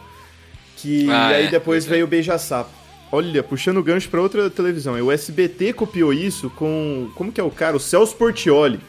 [0.78, 1.90] Que Ah, aí é, depois é.
[1.90, 2.70] veio o Beija-Sapo.
[3.12, 4.98] Olha, puxando o gancho pra outra televisão.
[4.98, 7.12] E o SBT copiou isso com.
[7.16, 7.78] Como que é o cara?
[7.78, 8.80] O Celso Portioli.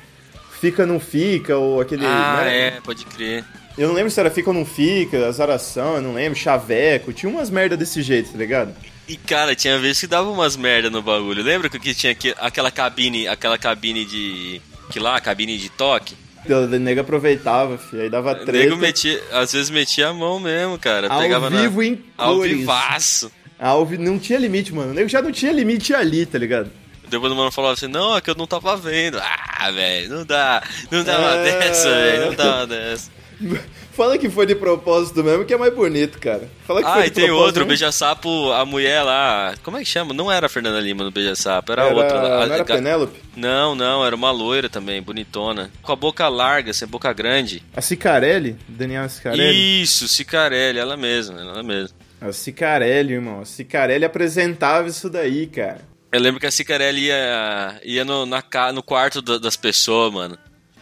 [0.61, 2.07] Fica, não fica, ou aquele.
[2.07, 2.69] Ah, né?
[2.69, 3.45] é, pode crer.
[3.77, 7.13] Eu não lembro se era Fica ou não fica, Azaração, eu não lembro, Chaveco.
[7.13, 8.75] Tinha umas merda desse jeito, tá ligado?
[9.07, 11.43] E cara, tinha vezes que dava umas merda no bagulho.
[11.43, 14.61] Lembra que tinha aqui- aquela cabine, aquela cabine de.
[14.91, 16.15] Que lá, cabine de toque?
[16.47, 18.53] O nego aproveitava, filho, aí dava O treta.
[18.53, 21.09] nego metia, às vezes metia a mão mesmo, cara.
[21.11, 22.57] Ao Pegava vivo na, em Ao cores.
[22.59, 23.33] vivaço.
[23.59, 24.91] Ao vi- Não tinha limite, mano.
[24.91, 26.71] O nego já não tinha limite ali, tá ligado?
[27.09, 29.19] Depois o mano falava assim, não, é que eu não tava vendo.
[29.21, 30.63] Ah, velho, não dá.
[30.91, 31.45] Não dá uma É.
[31.61, 32.27] dessa, velho.
[32.27, 33.11] Não dá uma dessa.
[33.97, 36.49] Fala que foi de propósito mesmo, que é mais bonito, cara.
[36.67, 37.65] Fala que Ah, foi e de tem outro.
[37.65, 39.55] Beija-Sapo, a mulher lá.
[39.63, 40.13] Como é que chama?
[40.13, 42.47] Não era a Fernanda Lima no Beija-Sapo, era, Era- outra lá.
[42.47, 43.21] não era A- Penélope?
[43.37, 45.71] Não, não, era uma loira também, bonitona.
[45.81, 47.63] Com a boca larga, assim, boca grande.
[47.77, 49.83] A Cicarelli, Daniela Cicarelli.
[49.83, 51.97] Isso, Cicarelli, ela mesma, ela mesma.
[52.21, 53.41] A Cicarelli, irmão.
[53.41, 55.81] A Cicarelli apresentava isso daí, cara.
[56.11, 60.37] Eu lembro que a Cicarelli ia, ia no, na, no quarto da- das pessoas, mano.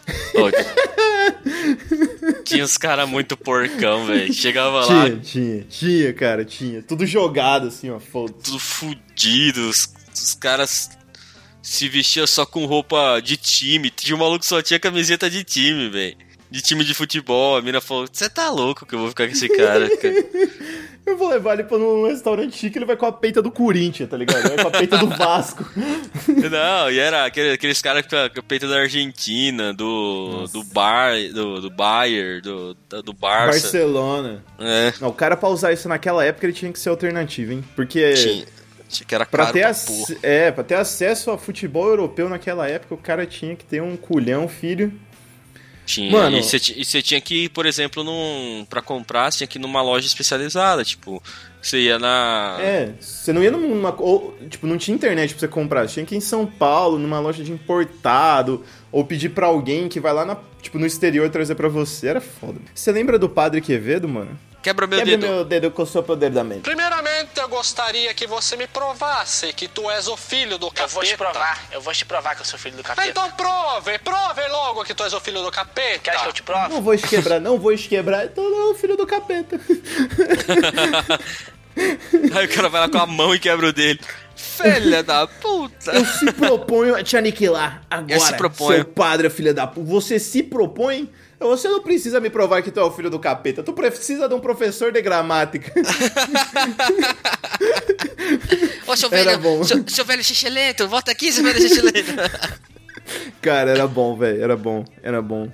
[2.43, 4.33] Tinha uns caras muito porcão, velho.
[4.33, 6.81] Chegava lá, Tinha, tinha, tinha, cara, tinha.
[6.81, 9.69] Tudo jogado assim, ó, foda tudo fudido.
[9.69, 10.89] Os, os caras
[11.61, 13.89] se vestiam só com roupa de time.
[13.89, 16.17] Tinha um maluco que só tinha camiseta de time, velho.
[16.53, 17.57] De time de futebol.
[17.57, 19.89] A mina falou: Você tá louco que eu vou ficar com esse cara?
[21.05, 24.09] Eu vou levar ele pra um restaurante chique, ele vai com a peita do Corinthians,
[24.09, 24.41] tá ligado?
[24.41, 25.65] Vai com a peita do Vasco.
[26.49, 31.59] Não, e era aquele- aqueles caras com a peita da Argentina, do, do Bar, do,
[31.59, 33.59] do Bayern, do, do Barça.
[33.63, 34.45] Barcelona.
[34.57, 37.65] É, Não, o cara pra usar isso naquela época ele tinha que ser alternativo, hein?
[37.75, 38.45] Porque tinha,
[38.87, 39.73] tinha que era pra ter, pra
[40.23, 43.97] é, pra ter acesso a futebol europeu naquela época, o cara tinha que ter um
[43.97, 44.93] culhão, filho.
[45.85, 46.11] Tinha.
[46.11, 49.47] Mano- E você ti- você tinha que ir, por exemplo, num, pra comprar, você tinha
[49.47, 51.21] que ir numa loja especializada, tipo,
[51.61, 52.57] você ia na...
[52.61, 53.93] É, você não ia numa.
[54.01, 55.87] Ou, tipo, não tinha internet pra você comprar.
[55.87, 59.87] Você tinha que ir em São Paulo, numa loja de importado, ou pedir pra alguém
[59.89, 60.37] que vai lá na.
[60.61, 62.07] tipo, no exterior trazer pra você.
[62.07, 62.59] Era foda.
[62.73, 64.39] Você lembra do Padre Quevedo, mano?
[64.63, 65.27] Quebra meu Quebra dedo.
[65.27, 66.61] meu dedo com o seu poder da mente.
[66.61, 70.83] Primeiramente, eu gostaria que você me provasse que tu és o filho do capeta.
[70.83, 73.09] Eu vou te provar, eu vou te provar que eu sou filho do capeta.
[73.09, 75.99] Então prove, prove logo que tu és o filho do capeta.
[75.99, 76.69] Quer que eu te prove?
[76.69, 78.23] Não vou te quebrar, não vou te quebrar.
[78.23, 79.59] Então não, filho do capeta.
[82.33, 83.99] Aí o cara vai lá com a mão e quebra o dele.
[84.35, 85.91] Filha da puta.
[85.91, 88.13] Eu se proponho a te aniquilar agora.
[88.13, 88.75] Eu se proponho.
[88.75, 89.87] Seu padre, filha da puta.
[89.87, 91.09] Você se propõe?
[91.39, 93.61] Você não precisa me provar que tu é o filho do capeta.
[93.61, 95.73] Tu precisa de um professor de gramática.
[98.87, 99.63] Ô, seu Era bom.
[99.63, 102.11] seu, seu velho xixelento, volta aqui, seu velho xixelento.
[103.41, 104.41] Cara, era bom, velho.
[104.41, 104.85] Era bom.
[105.01, 105.51] Era bom.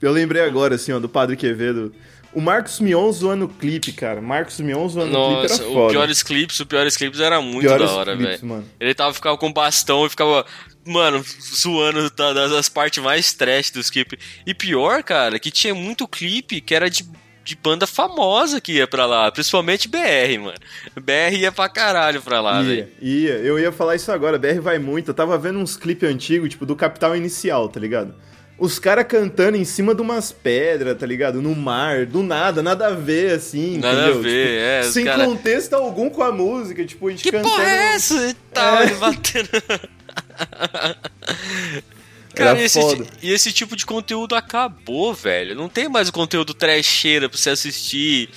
[0.00, 1.92] Eu lembrei agora, assim, ó, do Padre Quevedo.
[2.32, 4.20] O Marcos Mion zoando o clipe, cara.
[4.20, 7.66] Marcos Mion zoando o clipe Nossa, era o piores clipes, o piores clipes era muito
[7.66, 8.46] Piores da hora, velho.
[8.46, 8.64] mano.
[8.78, 10.44] Ele tava ficava com bastão e ficava,
[10.86, 14.18] mano, zoando da- das, das partes mais trash dos clipes.
[14.46, 17.04] E pior, cara, que tinha muito clipe que era de,
[17.44, 20.58] de banda famosa que ia pra lá, principalmente BR, mano.
[21.00, 22.88] BR ia pra caralho pra lá, velho.
[23.00, 23.34] Ia, ia.
[23.38, 24.38] Eu ia falar isso agora.
[24.38, 25.10] BR vai muito.
[25.10, 28.14] Eu tava vendo uns clipes antigos, tipo, do Capital Inicial, tá ligado?
[28.58, 31.42] Os caras cantando em cima de umas pedras, tá ligado?
[31.42, 34.18] No mar, do nada, nada a ver, assim, Nada entendeu?
[34.18, 37.32] a ver, Tipo, é, Sem cara- contexto algum com a música, tipo, a gente Que
[37.32, 37.50] cantando...
[37.54, 38.28] porra é essa?
[38.28, 38.84] E tal, É.
[38.86, 39.48] ele batendo.
[42.36, 42.78] Cara, e esse,
[43.22, 45.54] e esse tipo de conteúdo acabou, velho.
[45.54, 48.28] Não tem mais o conteúdo trecheira pra você assistir.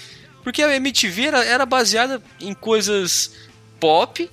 [0.41, 3.31] Porque a MTV era, era baseada em coisas
[3.77, 4.29] pop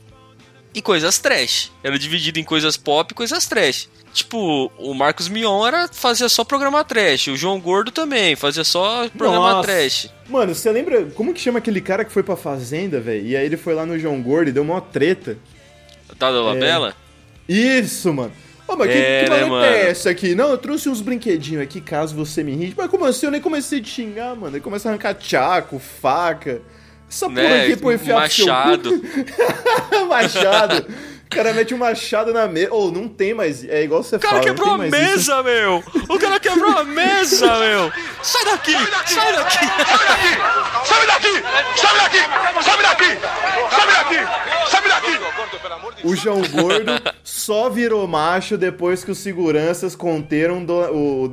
[0.73, 1.73] e coisas trash.
[1.83, 3.89] Era dividido em coisas pop e coisas trash.
[4.15, 7.27] Tipo, o Marcos Mion era, fazia só programa trash.
[7.27, 9.69] O João Gordo também fazia só programa Nossa.
[9.69, 10.11] trash.
[10.29, 11.07] Mano, você lembra...
[11.07, 13.27] Como que chama aquele cara que foi pra Fazenda, velho?
[13.27, 15.37] E aí ele foi lá no João Gordo e deu uma treta.
[16.19, 16.95] Tá da Labela?
[17.49, 18.33] Isso, mano.
[18.69, 19.65] Ô, mas que, É, que né, maleta mano?
[19.67, 20.35] é essa aqui?
[20.35, 22.75] Não, eu trouxe uns brinquedinhos aqui, caso você me irrite.
[22.77, 23.27] Mas como assim?
[23.27, 24.57] Eu nem comecei a te xingar, mano.
[24.57, 26.61] Ele começa a arrancar tchaco, faca.
[27.09, 27.63] Essa porra Né?
[27.67, 28.47] aqui pra eu enfiar pro seu.
[30.09, 30.87] Machado.
[31.27, 32.69] O cara mete um machado na mesa.
[32.73, 33.63] Ou não tem mais.
[33.65, 34.45] É igual você O cara fala.
[34.47, 35.03] quebrou a mais isso.
[35.03, 35.85] mesa, meu!
[36.09, 37.93] O cara quebrou a mesa, meu!
[38.23, 38.73] Sai daqui!
[38.73, 39.59] Sai daqui!
[40.87, 41.29] Sobe daqui!
[41.77, 42.19] Sobe daqui!
[42.63, 43.07] Sobe daqui!
[43.75, 44.71] Sobe daqui!
[44.71, 45.27] Sobe daqui!
[46.05, 46.93] O João Gordo
[47.25, 50.73] só virou macho depois que os seguranças conteram do-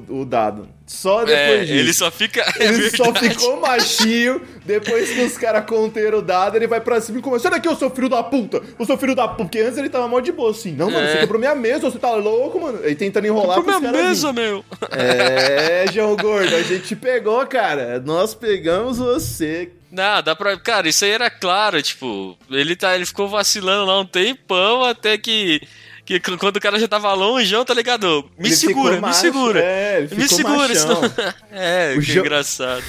[0.10, 0.67] o, o dado.
[0.86, 1.74] Só depois É, disso.
[1.74, 2.41] ele só fica.
[2.60, 7.00] é Ele só ficou machinho depois que os caras conteram o dado, ele vai pra
[7.00, 7.43] cima e começa.
[7.43, 8.62] Sai daqui, eu sou filho da puta!
[8.78, 9.43] Eu sou filho da puta!
[9.43, 10.74] Porque antes ele tava mó de boa assim.
[10.74, 11.12] Não, mano, É.
[11.13, 12.80] você quebrou minha mesa, você tá louco, mano.
[12.84, 14.50] Aí tentando enrolar Quebrou pros minha mesa, virem.
[14.52, 14.65] meu!
[14.91, 18.00] É, João Gordo, a gente te pegou, cara.
[18.00, 19.72] Nós pegamos você.
[19.91, 20.58] Não, dá pra.
[20.58, 25.17] Cara, isso aí era claro, tipo, ele, tá, ele ficou vacilando lá um tempão até
[25.17, 25.62] que.
[26.05, 28.29] Que quando o cara já tava longeão, tá ligado?
[28.37, 29.59] Me Ele segura, me macho, segura.
[29.61, 31.01] é, me segura, senão.
[31.51, 32.83] é, O que Jo- engraçado.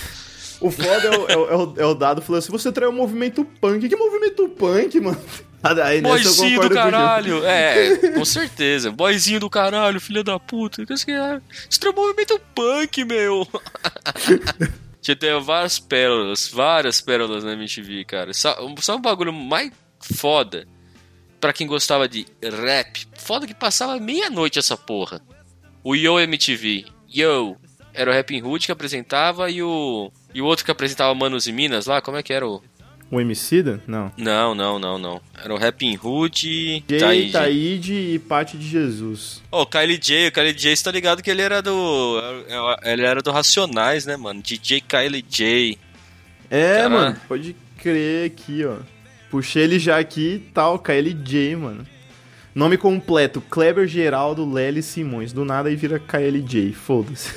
[0.61, 2.91] O foda é o, é o- é o- é o dado falando assim: você traiu
[2.91, 3.89] o movimento punk.
[3.89, 5.21] Que movimento punk, mano?
[5.83, 7.47] Aí, Boizinho do concordo com o caralho.
[7.47, 8.91] É, com certeza.
[8.91, 10.83] Boizinho do caralho, filho da puta.
[10.83, 10.95] É?
[10.95, 13.49] Isso é um movimento punk, meu.
[15.01, 18.33] Tinha tem várias pérolas, várias pérolas na MTV, cara.
[18.33, 19.71] Só, só um bagulho mais
[20.17, 20.67] foda
[21.45, 23.07] pra quem gostava de rap.
[23.19, 25.21] Foda que passava meia-noite essa porra.
[25.83, 26.87] O Yo MTV.
[27.15, 27.59] Yo.
[27.93, 30.11] Era o Rap Hood que apresentava e o.
[30.33, 32.63] E o outro que apresentava Manos e Minas lá, como é que era o.
[33.11, 33.83] O Emicida?
[33.87, 34.11] Não.
[34.17, 35.21] Não, não, não, não.
[35.35, 37.93] Era o Rapping Hood e Jay, Taíde.
[37.93, 39.43] E Pati de Jesus.
[39.53, 42.23] Ô, o Kylie J, o Kylie J, você tá ligado que ele era do.
[42.83, 44.41] Ele era do Racionais, né, mano?
[44.41, 45.79] DJ Kylie J.
[46.51, 46.89] É, Cara.
[46.89, 48.79] mano, pode crer aqui, ó.
[49.35, 51.85] Puxei ele já aqui, tal, KLJ, mano.
[52.55, 55.33] Nome completo, Kleber Geraldo Lely Simões.
[55.33, 57.33] Do nada aí vira KLJ, foda-se.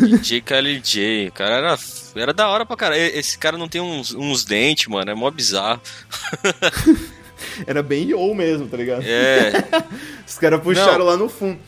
[0.00, 1.28] DJ Kylie J.
[1.28, 1.78] O cara era,
[2.16, 3.00] era da hora pra caralho.
[3.00, 5.12] Esse cara não tem uns, uns dentes, mano.
[5.12, 5.80] É mó bizarro.
[7.68, 9.04] Era bem yo mesmo, tá ligado?
[9.06, 9.52] É.
[10.26, 11.06] Os caras puxaram Não.
[11.06, 11.60] lá no fundo.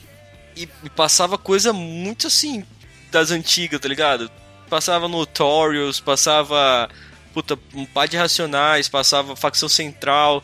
[0.56, 2.64] E, e passava coisa muito assim
[3.12, 4.28] das antigas, tá ligado?
[4.68, 6.88] Passava Notorious, passava.
[7.32, 10.42] Puta, um par de racionais, passava facção central.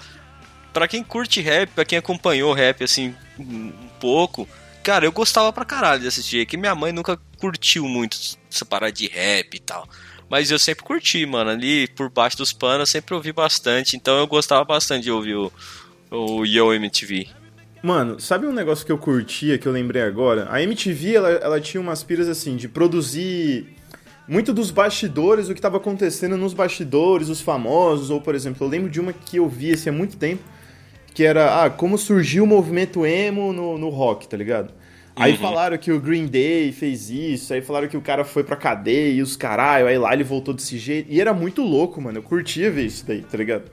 [0.72, 4.48] Pra quem curte rap, pra quem acompanhou rap assim um pouco,
[4.82, 6.40] cara, eu gostava pra caralho de assistir.
[6.40, 8.16] É que minha mãe nunca curtiu muito
[8.52, 9.88] essa parada de rap e tal.
[10.28, 11.50] Mas eu sempre curti, mano.
[11.50, 13.96] Ali por baixo dos panos sempre ouvi bastante.
[13.96, 15.52] Então eu gostava bastante de ouvir o,
[16.10, 17.28] o Yo MTV.
[17.82, 20.48] Mano, sabe um negócio que eu curtia, que eu lembrei agora?
[20.50, 23.75] A MTV, ela, ela tinha umas piras assim, de produzir
[24.28, 28.70] muito dos bastidores, o que tava acontecendo nos bastidores, os famosos, ou por exemplo, eu
[28.70, 30.42] lembro de uma que eu vi assim, há muito tempo,
[31.14, 34.72] que era, ah, como surgiu o movimento emo no, no rock, tá ligado?
[35.18, 35.38] Aí Uhum.
[35.38, 39.14] falaram que o Green Day fez isso, aí falaram que o cara foi pra cadeia
[39.14, 41.10] e os caralho, aí lá ele voltou desse jeito.
[41.10, 42.18] E era muito louco, mano.
[42.18, 43.70] Eu curtia ver isso daí, tá ligado?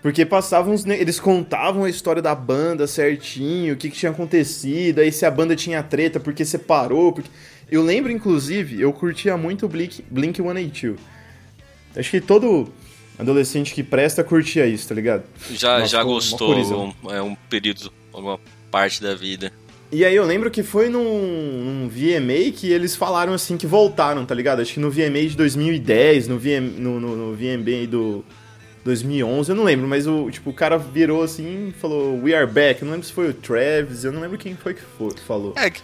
[0.00, 0.86] Porque passavam uns.
[0.86, 5.30] Eles contavam a história da banda certinho, o que, que tinha acontecido, aí se a
[5.30, 7.12] banda tinha treta, porque separou.
[7.12, 7.28] Porque...
[7.70, 10.98] Eu lembro, inclusive, eu curtia muito o Blink, Blink 182.
[11.96, 12.72] Acho que todo
[13.18, 15.24] adolescente que presta curtia isso, tá ligado?
[15.50, 18.38] Já, Nossa, já gostou um, é, um período, alguma
[18.70, 19.50] parte da vida.
[19.90, 24.26] E aí eu lembro que foi num, num VMA que eles falaram assim que voltaram,
[24.26, 24.60] tá ligado?
[24.60, 28.24] Acho que no VMA de 2010, no, VM, no, no, no VMA do
[28.84, 32.46] 2011, eu não lembro, mas o, tipo, o cara virou assim e falou We are
[32.46, 32.82] back.
[32.82, 35.20] Eu não lembro se foi o Travis, eu não lembro quem foi que foi, que
[35.20, 35.54] falou.
[35.56, 35.80] É, que-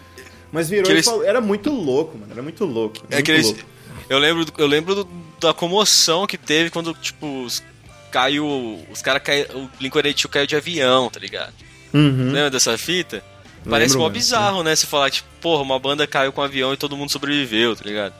[0.52, 2.98] Mas virou e eles- falou, era muito louco, mano, era muito louco.
[3.10, 3.60] é muito que eles, louco.
[4.08, 5.08] eu lembro, eu lembro do-
[5.40, 7.62] da comoção que teve quando, tipo, os,
[8.10, 11.52] caiu, os caras caiu, o Blink-182 caiu de avião, tá ligado?
[11.94, 12.26] Uhum.
[12.32, 13.22] Lembra dessa fita?
[13.68, 14.74] Parece mó bizarro, né?
[14.74, 17.84] Você falar, tipo, porra, uma banda caiu com um avião e todo mundo sobreviveu, tá
[17.84, 18.12] ligado?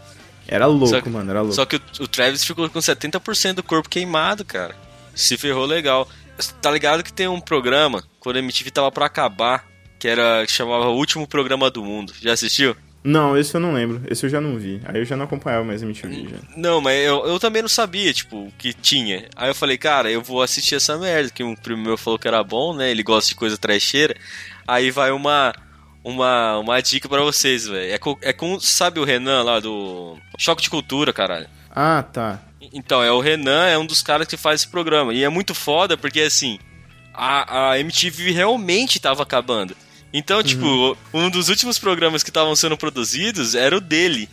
[0.46, 1.54] Era louco, que- mano, era louco.
[1.54, 4.74] Só que o, o Travis ficou com 70% do corpo queimado, cara.
[5.14, 6.08] Se ferrou legal.
[6.60, 9.66] Tá ligado que tem um programa, quando a MTV tava pra acabar,
[10.02, 12.12] que era que chamava O Último Programa do Mundo.
[12.20, 12.74] Já assistiu?
[13.04, 14.80] Não, esse eu não lembro, esse eu já não vi.
[14.84, 16.38] Aí eu já não acompanhava mais MTV já.
[16.56, 19.28] Não, mas eu, eu também não sabia, tipo, que tinha.
[19.36, 22.26] Aí eu falei, cara, eu vou assistir essa merda, que um primo meu falou que
[22.26, 22.90] era bom, né?
[22.90, 24.16] Ele gosta de coisa trecheira.
[24.66, 25.54] Aí vai uma
[26.02, 27.92] uma, uma dica pra vocês, velho.
[27.92, 31.46] É com, é com, sabe o Renan lá do Choque de Cultura, caralho.
[31.70, 32.40] Ah, tá.
[32.72, 35.14] Então, é o Renan, é um dos caras que faz esse programa.
[35.14, 36.58] E é muito foda porque, assim,
[37.14, 39.76] a, a MTV realmente tava acabando.
[40.12, 44.29] Então, tipo, um dos últimos programas que estavam sendo produzidos era o dele.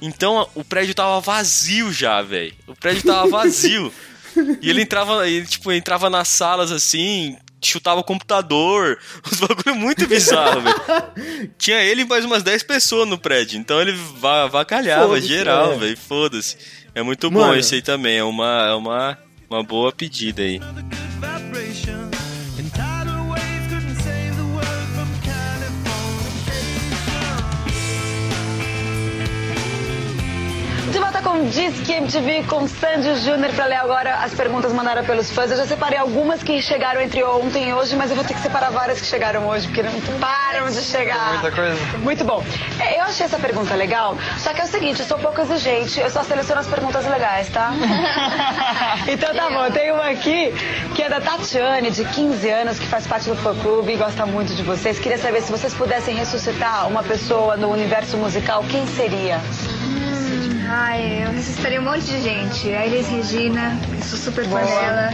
[0.00, 2.52] Então, o prédio tava vazio já, velho.
[2.66, 3.92] O prédio tava vazio.
[4.60, 8.98] e ele entrava, ele, tipo, entrava nas salas assim, chutava o computador.
[9.30, 11.50] Uns bagulho muito bizarro, velho.
[11.56, 13.58] Tinha ele e mais umas 10 pessoas no prédio.
[13.58, 15.78] Então ele va vacalhava geral, é.
[15.78, 15.96] velho.
[15.96, 16.56] Foda-se.
[16.94, 17.56] É muito bom Mano.
[17.56, 18.18] esse aí também.
[18.18, 19.18] É uma, é uma,
[19.48, 20.60] uma boa pedida aí.
[31.22, 35.50] Com Disque MTV com Sandy Júnior pra ler agora as perguntas mandadas pelos fãs.
[35.50, 38.40] Eu já separei algumas que chegaram entre ontem e hoje, mas eu vou ter que
[38.40, 41.34] separar várias que chegaram hoje, porque não param de chegar.
[41.34, 41.98] Muita coisa.
[41.98, 42.44] Muito bom.
[42.80, 46.00] É, eu achei essa pergunta legal, só que é o seguinte, eu sou pouco exigente,
[46.00, 47.72] eu só seleciono as perguntas legais, tá?
[49.06, 50.52] então tá bom, tem uma aqui
[50.94, 54.54] que é da Tatiane, de 15 anos, que faz parte do fã-clube e gosta muito
[54.54, 54.98] de vocês.
[54.98, 59.40] Queria saber se vocês pudessem ressuscitar uma pessoa no universo musical, quem seria?
[60.74, 62.72] Ai, eu ressuscitaria um monte de gente.
[62.72, 65.10] A Elis Regina, eu sou super fã dela.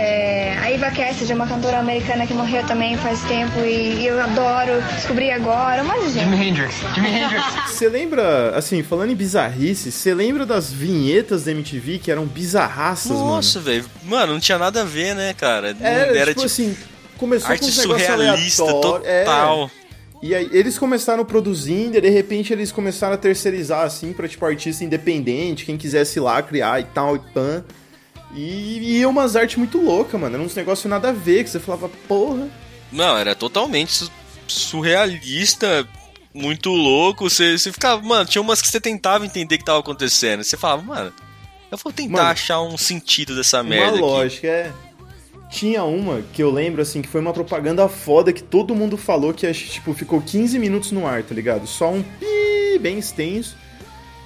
[0.00, 4.06] É, a Eva Cassidy é uma cantora americana que morreu também faz tempo e, e
[4.08, 6.34] eu adoro, descobri agora, um monte de gente.
[6.34, 6.74] Hendrix.
[6.96, 7.44] Jimi Hendrix.
[7.70, 13.12] Você lembra, assim, falando em bizarrice, você lembra das vinhetas da MTV que eram bizarraças,
[13.12, 13.26] mano?
[13.26, 13.84] Nossa, velho.
[14.02, 15.72] Mano, não tinha nada a ver, né, cara?
[15.72, 16.76] Não Era, tipo, assim,
[17.16, 19.08] começou arte com negócios surrealista aleatórios.
[19.08, 19.24] é.
[20.26, 24.44] E aí eles começaram produzindo, e de repente eles começaram a terceirizar, assim, pra, tipo,
[24.44, 27.64] artista independente, quem quisesse ir lá criar e tal, e pan.
[28.34, 30.34] E, e umas artes muito loucas, mano.
[30.34, 32.48] Era uns negócios nada a ver, que você falava, porra.
[32.92, 34.10] Não, era totalmente su-
[34.90, 35.86] surrealista,
[36.34, 37.28] muito louco.
[37.30, 40.42] Você, você ficava, mano, tinha umas que você tentava entender o que tava acontecendo.
[40.44, 41.12] Você falava, mano,
[41.70, 44.00] eu vou tentar Mano, achar um sentido dessa Uma merda aqui.
[44.00, 44.72] lógica, é.
[45.50, 49.32] Tinha uma que eu lembro, assim, que foi uma propaganda foda que todo mundo falou
[49.32, 51.66] que, tipo, ficou 15 minutos no ar, tá ligado?
[51.66, 53.56] Só um pi bem extenso.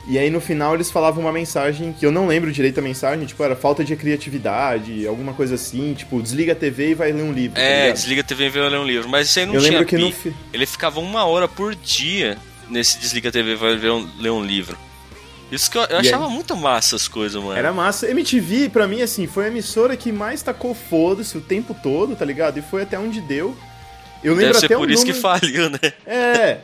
[0.08, 3.26] E aí no final eles falavam uma mensagem que eu não lembro direito a mensagem,
[3.26, 7.22] tipo, era falta de criatividade, alguma coisa assim, tipo, desliga a TV e vai ler
[7.22, 7.54] um livro.
[7.56, 7.96] tá É, ligado?
[7.96, 9.08] desliga a TV e vê ler um livro.
[9.08, 10.12] Mas isso aí não Eu tinha lembro que pi.
[10.12, 14.08] fi- Ele ficava uma hora por dia nesse desliga a TV e vai ver um-
[14.18, 14.76] ler um livro.
[15.50, 16.32] Isso que eu, eu achava aí?
[16.32, 17.58] muito massa as coisas, mano.
[17.58, 18.08] Era massa.
[18.10, 22.24] MTV, pra mim, assim, foi a emissora que mais tacou foda-se o tempo todo, tá
[22.24, 22.58] ligado?
[22.58, 23.56] E foi até onde deu.
[24.22, 25.78] Eu lembro Deve ser até por o isso que faliu, né?
[26.06, 26.58] É.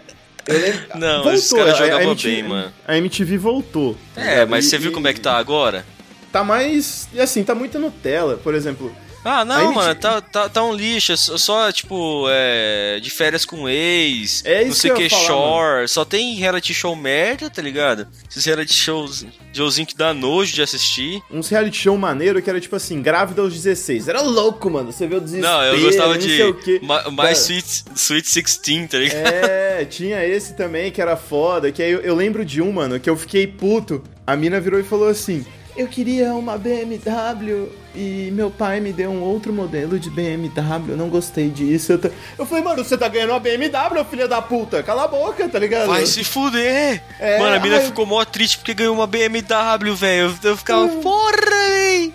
[0.47, 0.81] Eu lembro...
[0.95, 2.73] Não, esses caras a- a jogavam MTV bem, mano.
[2.87, 3.97] A MTV voltou.
[4.15, 5.85] tá É, mas E- você viu e- como é que tá agora?
[6.31, 7.09] Tá mais.
[7.13, 8.37] E assim, tá muito Nutella.
[8.37, 8.95] Por exemplo,
[9.29, 11.13] Ah, não, mano, tá, tá, tá um lixo.
[11.13, 15.89] é Só, tipo, é, de férias com ex, É não sei o que falar, shore.
[15.89, 18.07] Só tem reality show merda, tá ligado?
[18.31, 21.21] Esses reality shows, showzinho que dá nojo de assistir.
[21.29, 24.07] uns reality show maneiro que era tipo assim, grávida aos 16.
[24.07, 24.93] Era louco, mano.
[24.93, 25.53] Você vê o desespero.
[25.53, 29.17] Não, eu gostava não de Mais Sweet, Sweet 16, tá ligado?
[29.27, 31.73] É, tinha esse também que era foda.
[31.73, 34.05] Que aí eu, eu lembro de um, mano, que eu fiquei puto.
[34.25, 35.45] A mina virou e falou assim:
[35.77, 40.97] eu queria uma BMW e meu pai me deu um outro modelo de BMW, eu
[40.97, 41.93] não gostei disso.
[41.93, 45.09] Eu, tô- eu falei, mano, você tá ganhando uma BMW, filha da puta, cala a
[45.09, 45.87] boca, tá ligado?
[45.89, 47.03] Vai se fuder!
[47.21, 50.35] É, Mano, a mina ai, ficou mó triste porque ganhou uma BMW, velho.
[50.43, 52.13] Eu, ficava, porra, véi!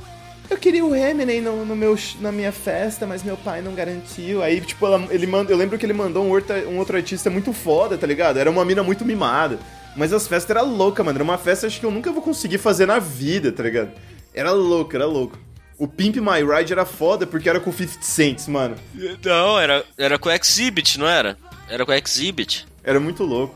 [0.50, 4.44] Eu queria o Eminem no, no meu, na minha festa, mas meu pai não garantiu.
[4.44, 7.30] Aí, tipo, ela- ele manda, eu lembro que ele mandou um outro, um outro artista
[7.30, 8.38] muito foda, tá ligado?
[8.38, 9.58] Era uma mina muito mimada.
[9.96, 11.18] Mas as festas eram loucas, mano.
[11.18, 13.92] Era uma festa acho que eu nunca vou conseguir fazer na vida, tá ligado?
[14.34, 15.38] Era louco, era louco.
[15.78, 18.76] O Pimp My Ride era foda porque era com 50 Cents, mano.
[19.24, 21.38] Não, era, era com Exhibit, não era?
[21.68, 22.68] Era com Exhibit.
[22.84, 23.56] Era muito louco.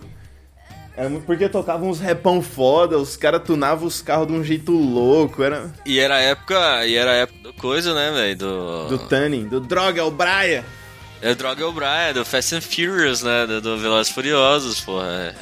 [0.97, 4.71] Era muito porque tocavam uns repão foda, os caras tunavam os carros de um jeito
[4.71, 5.43] louco.
[5.43, 6.85] Era E era a época.
[6.85, 8.37] E era a época coisa, né, velho?
[8.37, 8.87] Do.
[8.89, 10.65] do Tanning, do Droga, o Braia.
[11.21, 13.47] É o Droga O'Brien, do Fast and Furious, né?
[13.47, 15.33] Do, do Velozes Furiosos, porra.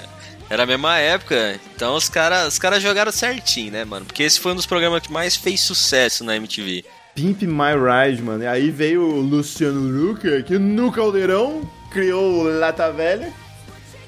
[0.49, 1.59] Era a mesma época.
[1.75, 4.05] Então os caras os cara jogaram certinho, né, mano?
[4.05, 6.85] Porque esse foi um dos programas que mais fez sucesso na MTV.
[7.15, 8.43] Pimp My Ride, mano.
[8.43, 13.31] E aí veio o Luciano Luca, que no Caldeirão criou o Lata Velha.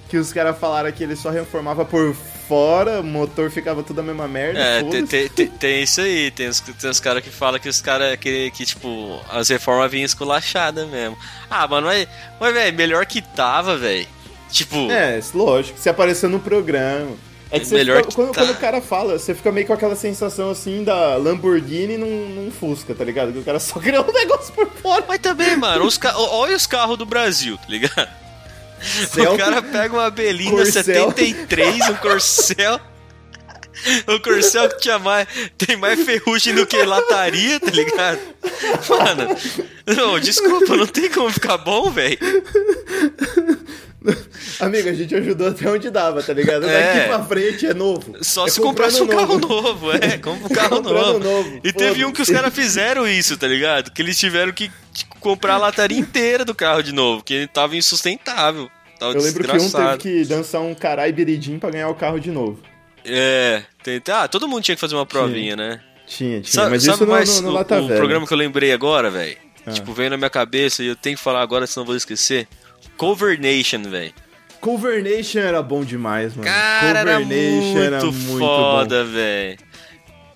[0.10, 2.16] Que os caras falaram que ele só reformava por
[2.48, 4.60] fora, o motor ficava tudo a mesma merda.
[4.60, 6.32] É, tem, tem, tem isso aí.
[6.32, 9.90] Tem os, tem os caras que falam que os caras que, que, tipo, as reformas
[9.92, 11.18] vinham esculachadas mesmo.
[11.50, 12.08] Ah, mano, mas,
[12.40, 14.08] mas velho, melhor que tava, velho.
[14.52, 15.78] Tipo, É, lógico.
[15.80, 17.12] Se apareceu no programa.
[17.52, 18.42] É que você Melhor fica- que quando, tá.
[18.42, 22.52] quando o cara fala, você fica meio com aquela sensação assim da Lamborghini num, num
[22.52, 23.32] Fusca, tá ligado?
[23.32, 25.06] Que o cara só criou um negócio por fora.
[25.08, 28.10] Mas também, mano, os olha os carros do Brasil, tá ligado?
[28.82, 30.84] Celta, o cara pega uma Belina Corcel.
[30.84, 32.80] 73, um Corcel.
[34.08, 35.28] O Corcel que tinha mais,
[35.58, 38.20] tem mais ferrugem do que lataria, tá ligado?
[38.90, 39.38] Mano,
[39.96, 42.18] não, desculpa, não tem como ficar bom, velho.
[44.60, 46.66] Amigo, a gente ajudou até onde dava, tá ligado?
[46.68, 46.94] É.
[46.96, 48.16] Daqui pra frente é novo.
[48.22, 51.20] Só É se comprasse um comprando carro novo, é, compra um carro novo.
[51.20, 53.92] novo, E teve um que os caras fizeram isso, tá ligado?
[53.92, 57.48] Que eles tiveram que tipo, comprar a lataria inteira do carro de novo, que ele
[57.48, 58.70] tava insustentável.
[59.00, 59.98] Tava Eu lembro que um desgraçado.
[59.98, 62.60] teve que dançar um carai biridim pra ganhar o carro de novo.
[63.04, 65.82] É, tem, ah, todo mundo tinha que fazer uma provinha, né?
[66.08, 66.54] Tinha, tinha.
[66.54, 67.98] Sabe, mas sabe isso no, mais no, no o, Lata o Velha.
[68.00, 69.38] programa que eu lembrei agora, velho?
[69.66, 69.72] Ah.
[69.72, 72.48] Tipo, veio na minha cabeça e eu tenho que falar agora, senão eu vou esquecer.
[72.98, 74.14] Cover Nation, velho.
[74.60, 76.48] Cover Nation era bom demais, mano.
[76.48, 79.58] Cara, era Cover Nation muito, era muito foda, velho.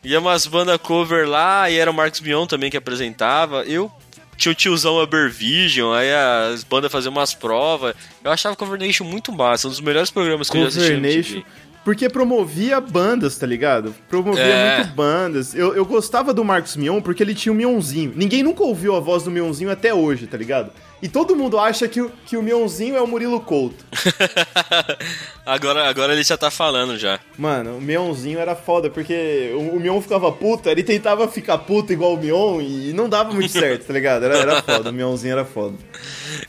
[0.04, 3.64] Ia umas bandas cover lá, e era o Marcos Mion também que apresentava.
[3.64, 3.92] Eu
[4.38, 7.94] tinha o tiozão Ubervision, aí as bandas faziam umas provas.
[8.24, 10.96] Eu achava Cover Nation muito massa, um dos melhores programas que eu já assisti.
[10.96, 11.16] Cover.
[11.16, 11.44] Nation.
[11.84, 13.96] Porque promovia bandas, tá ligado?
[14.10, 14.78] Promovia É.
[14.80, 15.56] muito bandas.
[15.56, 18.12] Eu, eu gostava do Marcos Mion porque ele tinha o Mionzinho.
[18.16, 20.72] Ninguém nunca ouviu a voz do Mionzinho até hoje, tá ligado?
[21.02, 23.86] E todo mundo acha que, o- que o Mionzinho é o Murilo Couto.
[25.46, 27.20] agora, agora ele já tá falando já.
[27.38, 31.94] Mano, o Mionzinho era foda, porque o, o Mion ficava puto, ele tentava ficar puto
[31.94, 34.26] igual o Mion e não dava muito certo, tá ligado?
[34.26, 35.76] Era, era foda, o Mionzinho era foda.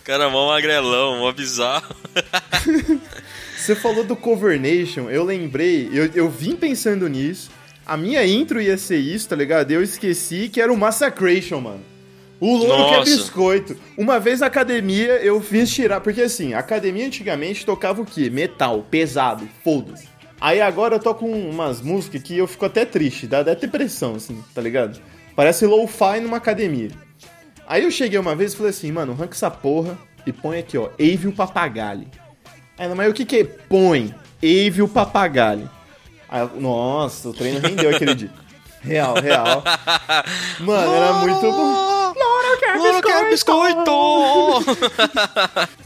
[0.03, 1.95] Cara, mó magrelão, mó bizarro.
[3.61, 7.51] Você falou do Cover Nation, eu lembrei, eu, eu vim pensando nisso.
[7.87, 9.71] A minha intro ia ser isso, tá ligado?
[9.71, 11.81] Eu esqueci que era o Massacration, mano.
[12.41, 13.77] O louro que é biscoito.
[13.99, 16.01] Uma vez na academia eu fiz tirar.
[16.01, 18.31] Porque assim, a academia antigamente tocava o quê?
[18.31, 20.09] Metal, pesado, foda-se.
[20.41, 24.15] Aí agora eu toco um- umas músicas que eu fico até triste, dá até depressão,
[24.15, 24.99] assim, tá ligado?
[25.37, 26.91] Parece lo-fi numa academia.
[27.67, 30.79] Aí eu cheguei uma vez e falei assim, mano, arranca essa porra e põe aqui,
[30.79, 32.07] ó, Ave o Papagalho.
[32.81, 33.45] Ela, mas o que que é?
[33.45, 35.69] Põe Ave o Papagalho.
[36.27, 38.31] Aí eu, nossa, o treino rendeu aquele dia.
[38.81, 39.63] Real, real.
[40.61, 42.15] Mano, era muito bom.
[42.79, 43.91] Louro quer biscoito!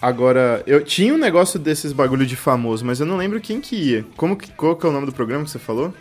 [0.01, 3.75] Agora, eu tinha um negócio desses bagulho de famoso, mas eu não lembro quem que
[3.75, 4.07] ia.
[4.17, 5.93] Como que, qual que é o nome do programa que você falou?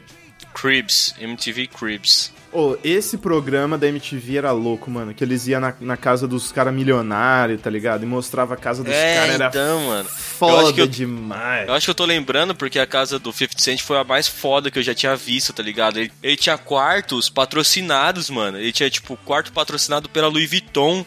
[0.54, 2.32] Cribs, MTV Cribs.
[2.54, 5.14] Ô, esse programa da MTV era louco, mano.
[5.14, 8.04] Que eles iam na, na casa dos caras milionários, tá ligado?
[8.04, 9.36] E mostrava a casa dos É, caras.
[9.36, 10.08] Era então, mano.
[10.10, 11.68] foda Eu eu- demais.
[11.68, 14.28] Eu acho que eu tô lembrando porque a casa do 50 Cent foi a mais
[14.28, 15.98] foda que eu já tinha visto, tá ligado?
[16.00, 18.58] Ele, ele tinha quartos patrocinados, mano.
[18.60, 21.06] Ele tinha, tipo, quarto patrocinado pela Louis Vuitton,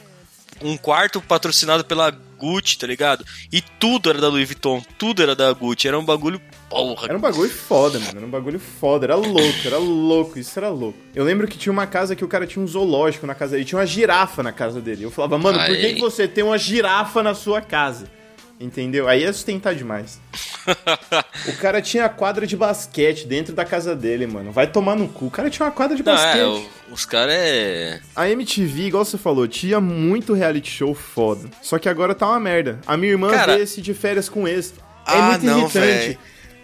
[0.61, 3.25] um quarto patrocinado pela Gucci, tá ligado?
[3.53, 5.87] E tudo era da Louis Vuitton, tudo era da Gucci.
[5.89, 7.07] Era um bagulho, porra.
[7.09, 8.13] Era um bagulho foda, mano.
[8.19, 9.07] Era um bagulho foda.
[9.07, 10.39] Era louco, era louco.
[10.39, 10.99] Isso era louco.
[11.15, 13.65] Eu lembro que tinha uma casa que o cara tinha um zoológico na casa dele.
[13.65, 15.05] Tinha uma girafa na casa dele.
[15.05, 18.07] Eu falava, mano, por que, que você tem uma girafa na sua casa?
[18.59, 19.07] Entendeu?
[19.07, 20.19] Aí é sustentar demais.
[21.47, 24.51] o cara tinha quadra de basquete dentro da casa dele, mano.
[24.51, 25.27] Vai tomar no cu.
[25.27, 26.39] O cara tinha uma quadra de Não, basquete.
[26.41, 28.01] é, o- os caras é.
[28.15, 31.49] A MTV, igual você falou, tinha muito reality show foda.
[31.61, 32.81] Só que agora tá uma merda.
[32.87, 34.73] A minha irmã Cara- vê esse de férias com esse.
[35.07, 36.19] É Ah, muito não, irritante.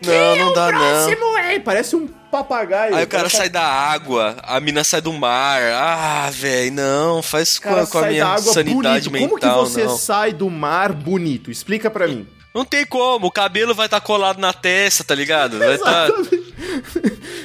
[0.06, 1.38] Não, não dá não.
[1.38, 2.94] É, parece um papagaio.
[2.94, 5.60] Aí o cara tá- sai da água, a mina sai do mar.
[5.74, 9.28] Ah, velho, não, faz com, cara a- com a minha sanidade bonito.
[9.28, 9.96] Como que mental, você não.
[9.96, 11.50] sai do mar bonito?
[11.50, 12.26] Explica pra mim.
[12.54, 15.58] Não tem como, o cabelo vai estar colado na testa, tá ligado?
[15.58, 16.08] Vai tá...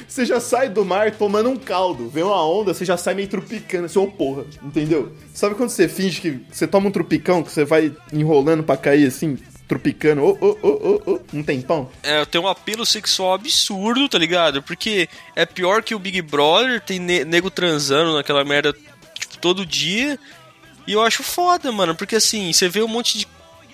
[0.06, 2.08] Você já sai do mar tomando um caldo.
[2.08, 3.86] Vem uma onda, você já sai meio trupicando.
[3.86, 5.12] Assim, ô porra, entendeu?
[5.34, 9.06] Sabe quando você finge que você toma um trupicão, que você vai enrolando pra cair
[9.06, 9.38] assim,
[9.68, 10.68] trupicando, ô, ô, ô,
[11.06, 11.90] ô, ô, um tempão?
[12.02, 14.62] É, tem um apelo sexual absurdo, tá ligado?
[14.62, 18.72] Porque é pior que o Big Brother, tem ne- nego transando naquela merda,
[19.18, 20.18] tipo, todo dia.
[20.86, 23.28] E eu acho foda, mano, porque assim, você vê um monte de,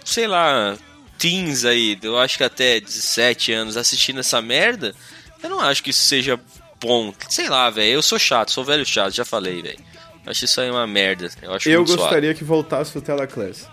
[0.04, 0.76] sei lá,
[1.16, 4.92] teens aí, eu acho que até 17 anos assistindo essa merda.
[5.40, 6.40] Eu não acho que isso seja
[6.80, 7.14] bom.
[7.28, 9.78] Sei lá, velho, eu sou chato, sou velho chato, já falei, velho.
[10.26, 11.30] Acho isso aí uma merda.
[11.40, 12.02] Eu acho Eu suave.
[12.02, 13.68] gostaria que voltasse o Telaclass.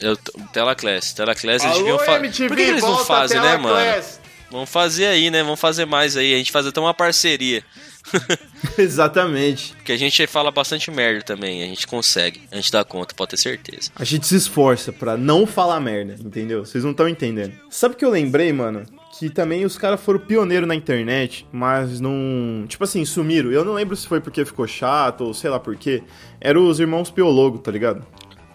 [0.00, 0.16] Eu,
[0.52, 2.48] Telaclass, Telaclass, eles deviam fazer.
[2.48, 4.04] Por que, eles não fazem, né, mano?
[4.50, 5.42] Vamos fazer aí, né?
[5.42, 6.34] Vamos fazer mais aí.
[6.34, 7.64] A gente faz até uma parceria.
[8.78, 9.74] Exatamente.
[9.74, 11.62] Porque a gente fala bastante merda também.
[11.62, 12.42] A gente consegue.
[12.52, 13.90] A gente dá conta, pode ter certeza.
[13.96, 16.64] A gente se esforça pra não falar merda, entendeu?
[16.64, 17.52] Vocês não estão entendendo.
[17.70, 18.84] Sabe o que eu lembrei, mano?
[19.18, 22.64] Que também os caras foram pioneiros na internet, mas não.
[22.68, 23.50] Tipo assim, sumiram.
[23.50, 26.02] Eu não lembro se foi porque ficou chato ou sei lá por quê.
[26.40, 28.04] Eram os irmãos Piologo, tá ligado?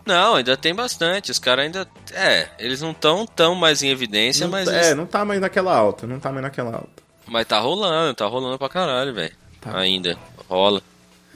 [0.06, 1.30] Não, ainda tem bastante.
[1.32, 1.88] Os caras ainda.
[2.14, 4.66] É, eles não estão tão mais em evidência, Não mas.
[4.66, 7.04] tá- eles- É, não tá mais naquela alta, não tá mais naquela alta.
[7.28, 9.34] Mas tá rolando, tá rolando pra caralho, velho.
[9.62, 9.78] Tá.
[9.78, 10.18] Ainda.
[10.50, 10.82] Rola.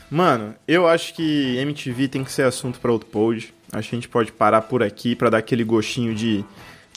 [0.10, 3.54] Mano, eu acho que MTV tem que ser assunto pra outro pod.
[3.72, 6.44] Acho que a gente pode parar por aqui pra dar aquele gostinho de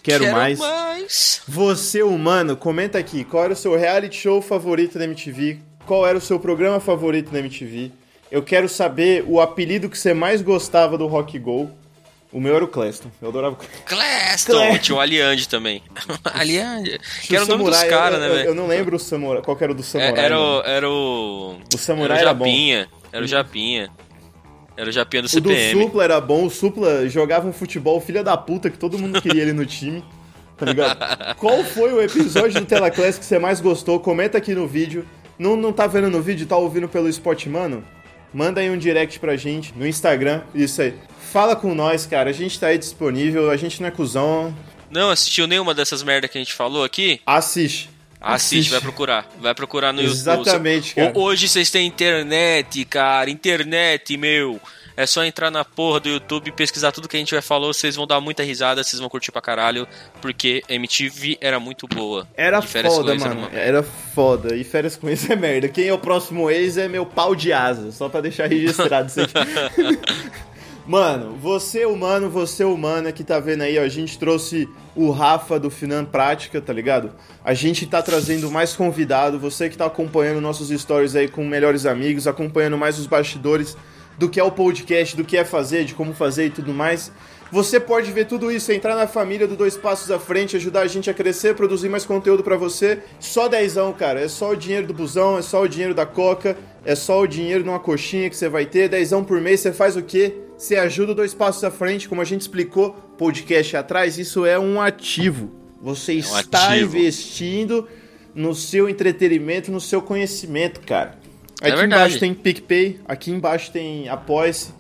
[0.02, 0.58] quero, Quero mais.
[0.58, 1.42] mais.
[1.48, 6.16] Você, humano, comenta aqui qual era o seu reality show favorito da MTV, qual era
[6.18, 7.90] o seu programa favorito da MTV.
[8.30, 11.70] Eu quero saber o apelido que você mais gostava do Rock Go.
[12.32, 13.08] O meu era o Cleston.
[13.22, 14.52] Eu adorava o Cleston!
[14.52, 14.78] Cleston.
[14.78, 15.80] Tinha o Aliande também.
[16.34, 16.98] Aliande.
[17.22, 18.48] Que era o nome dos Samurai, caras, eu- né, velho?
[18.48, 19.42] Eu não lembro o Samurai.
[19.42, 20.12] Qual que era o do Samurai?
[20.22, 20.62] É, Era o.
[20.62, 21.56] Era o.
[21.72, 22.44] O Samurai era era o bom.
[22.44, 22.88] Japinha.
[23.12, 23.90] Era o Japinha.
[24.76, 25.82] Era o Japinha do O do CPM.
[25.84, 26.44] Supla era bom.
[26.46, 30.04] O Supla jogava um futebol filha da puta que todo mundo queria ele no time.
[30.58, 30.98] Tá ligado?
[31.38, 34.00] Qual foi o episódio do Telaclass que você mais gostou?
[34.00, 35.06] Comenta aqui no vídeo.
[35.38, 37.84] Não, não tá vendo no vídeo, tá ouvindo pelo Spot Mano?
[38.36, 40.42] Manda aí um direct pra gente no Instagram.
[40.54, 40.92] Isso aí.
[41.32, 42.28] Fala com nós, cara.
[42.28, 43.50] A gente tá aí disponível.
[43.50, 44.54] A gente não é cuzão.
[44.90, 47.18] Não assistiu nenhuma dessas merda que a gente falou aqui?
[47.24, 47.88] Assiste.
[48.20, 49.26] Assiste, vai procurar.
[49.40, 51.14] Vai procurar no Exatamente, YouTube.
[51.14, 51.18] cara.
[51.18, 53.30] Hoje vocês têm internet, cara.
[53.30, 54.60] Internet, meu.
[54.96, 57.74] É só entrar na porra do YouTube e pesquisar tudo que a gente vai falou.
[57.74, 59.86] Vocês vão dar muita risada, vocês vão curtir pra caralho.
[60.22, 62.26] Porque MTV era muito boa.
[62.34, 63.40] Era foda, era mano.
[63.40, 64.56] uma- Era foda.
[64.56, 65.68] E férias com ex é merda.
[65.68, 67.92] Quem é o próximo ex é meu pau de asa.
[67.92, 69.34] Só pra deixar registrado isso aqui.
[70.86, 75.58] Mano, você humano, você humana que tá vendo aí, ó, a gente trouxe o Rafa
[75.58, 77.10] do Finan Prática, tá ligado?
[77.44, 81.86] A gente tá trazendo mais convidado, você que tá acompanhando nossos stories aí com melhores
[81.86, 83.76] amigos, acompanhando mais os bastidores
[84.18, 87.12] do que é o podcast, do que é fazer, de como fazer e tudo mais.
[87.52, 90.86] Você pode ver tudo isso, entrar na família do Dois Passos à Frente, ajudar a
[90.88, 92.98] gente a crescer, produzir mais conteúdo pra você.
[93.20, 94.20] Só dezão, cara.
[94.20, 97.26] É só o dinheiro do busão, é só o dinheiro da coca, é só o
[97.26, 98.88] dinheiro de uma coxinha que você vai ter.
[98.88, 100.34] Dezão por mês, você faz o quê?
[100.58, 104.58] Você ajuda o Dois Passos à Frente, como a gente explicou podcast atrás, isso é
[104.58, 105.50] um ativo.
[105.80, 106.96] Você um está ativo.
[106.96, 107.86] investindo
[108.34, 111.16] no seu entretenimento, no seu conhecimento, cara.
[111.62, 111.84] É Aqui verdade.
[112.02, 114.74] embaixo tem PicPay, aqui embaixo tem Apoia-se.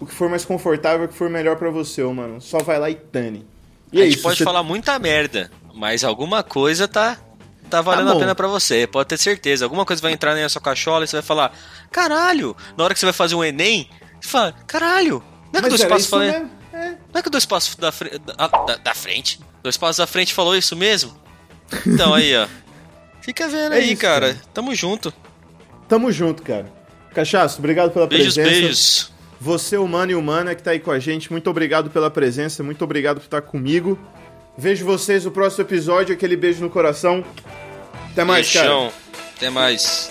[0.00, 2.40] O que for mais confortável, o que for melhor pra você, ô, mano.
[2.40, 3.46] Só vai lá e tane.
[3.92, 7.16] E a é gente isso, pode você- falar muita merda, mas alguma coisa tá
[7.70, 8.16] tá valendo bom.
[8.16, 9.64] a pena pra você, pode ter certeza.
[9.64, 11.52] Alguma coisa vai entrar na sua cachola e você vai falar:
[11.90, 13.88] "Caralho!" Na hora que você vai fazer um ENEM,
[14.20, 16.26] você fala: "Caralho!" Não é que Mas dois passos isso falou.
[16.26, 16.50] mesmo,
[17.12, 19.40] Não é que dois passos da, fre- da, da- da frente.
[19.62, 21.16] Dois passos da frente falou isso mesmo?
[21.86, 22.46] Então aí, ó.
[23.22, 24.34] Fica vendo É aí, isso, cara.
[24.34, 24.42] cara.
[24.54, 25.12] Tamo junto.
[25.88, 26.66] Tamo junto, cara.
[27.14, 28.60] Cachaço, obrigado pela Beijos, presença.
[28.60, 29.12] beijos.
[29.40, 32.82] Você, humano e humana, que tá aí com a gente, muito obrigado pela presença, muito
[32.82, 33.98] obrigado por estar comigo.
[34.56, 37.22] Vejo vocês no próximo episódio, aquele beijo no coração.
[38.12, 38.68] Até mais, cara.
[38.68, 38.92] Beijão.
[39.36, 40.10] Até mais.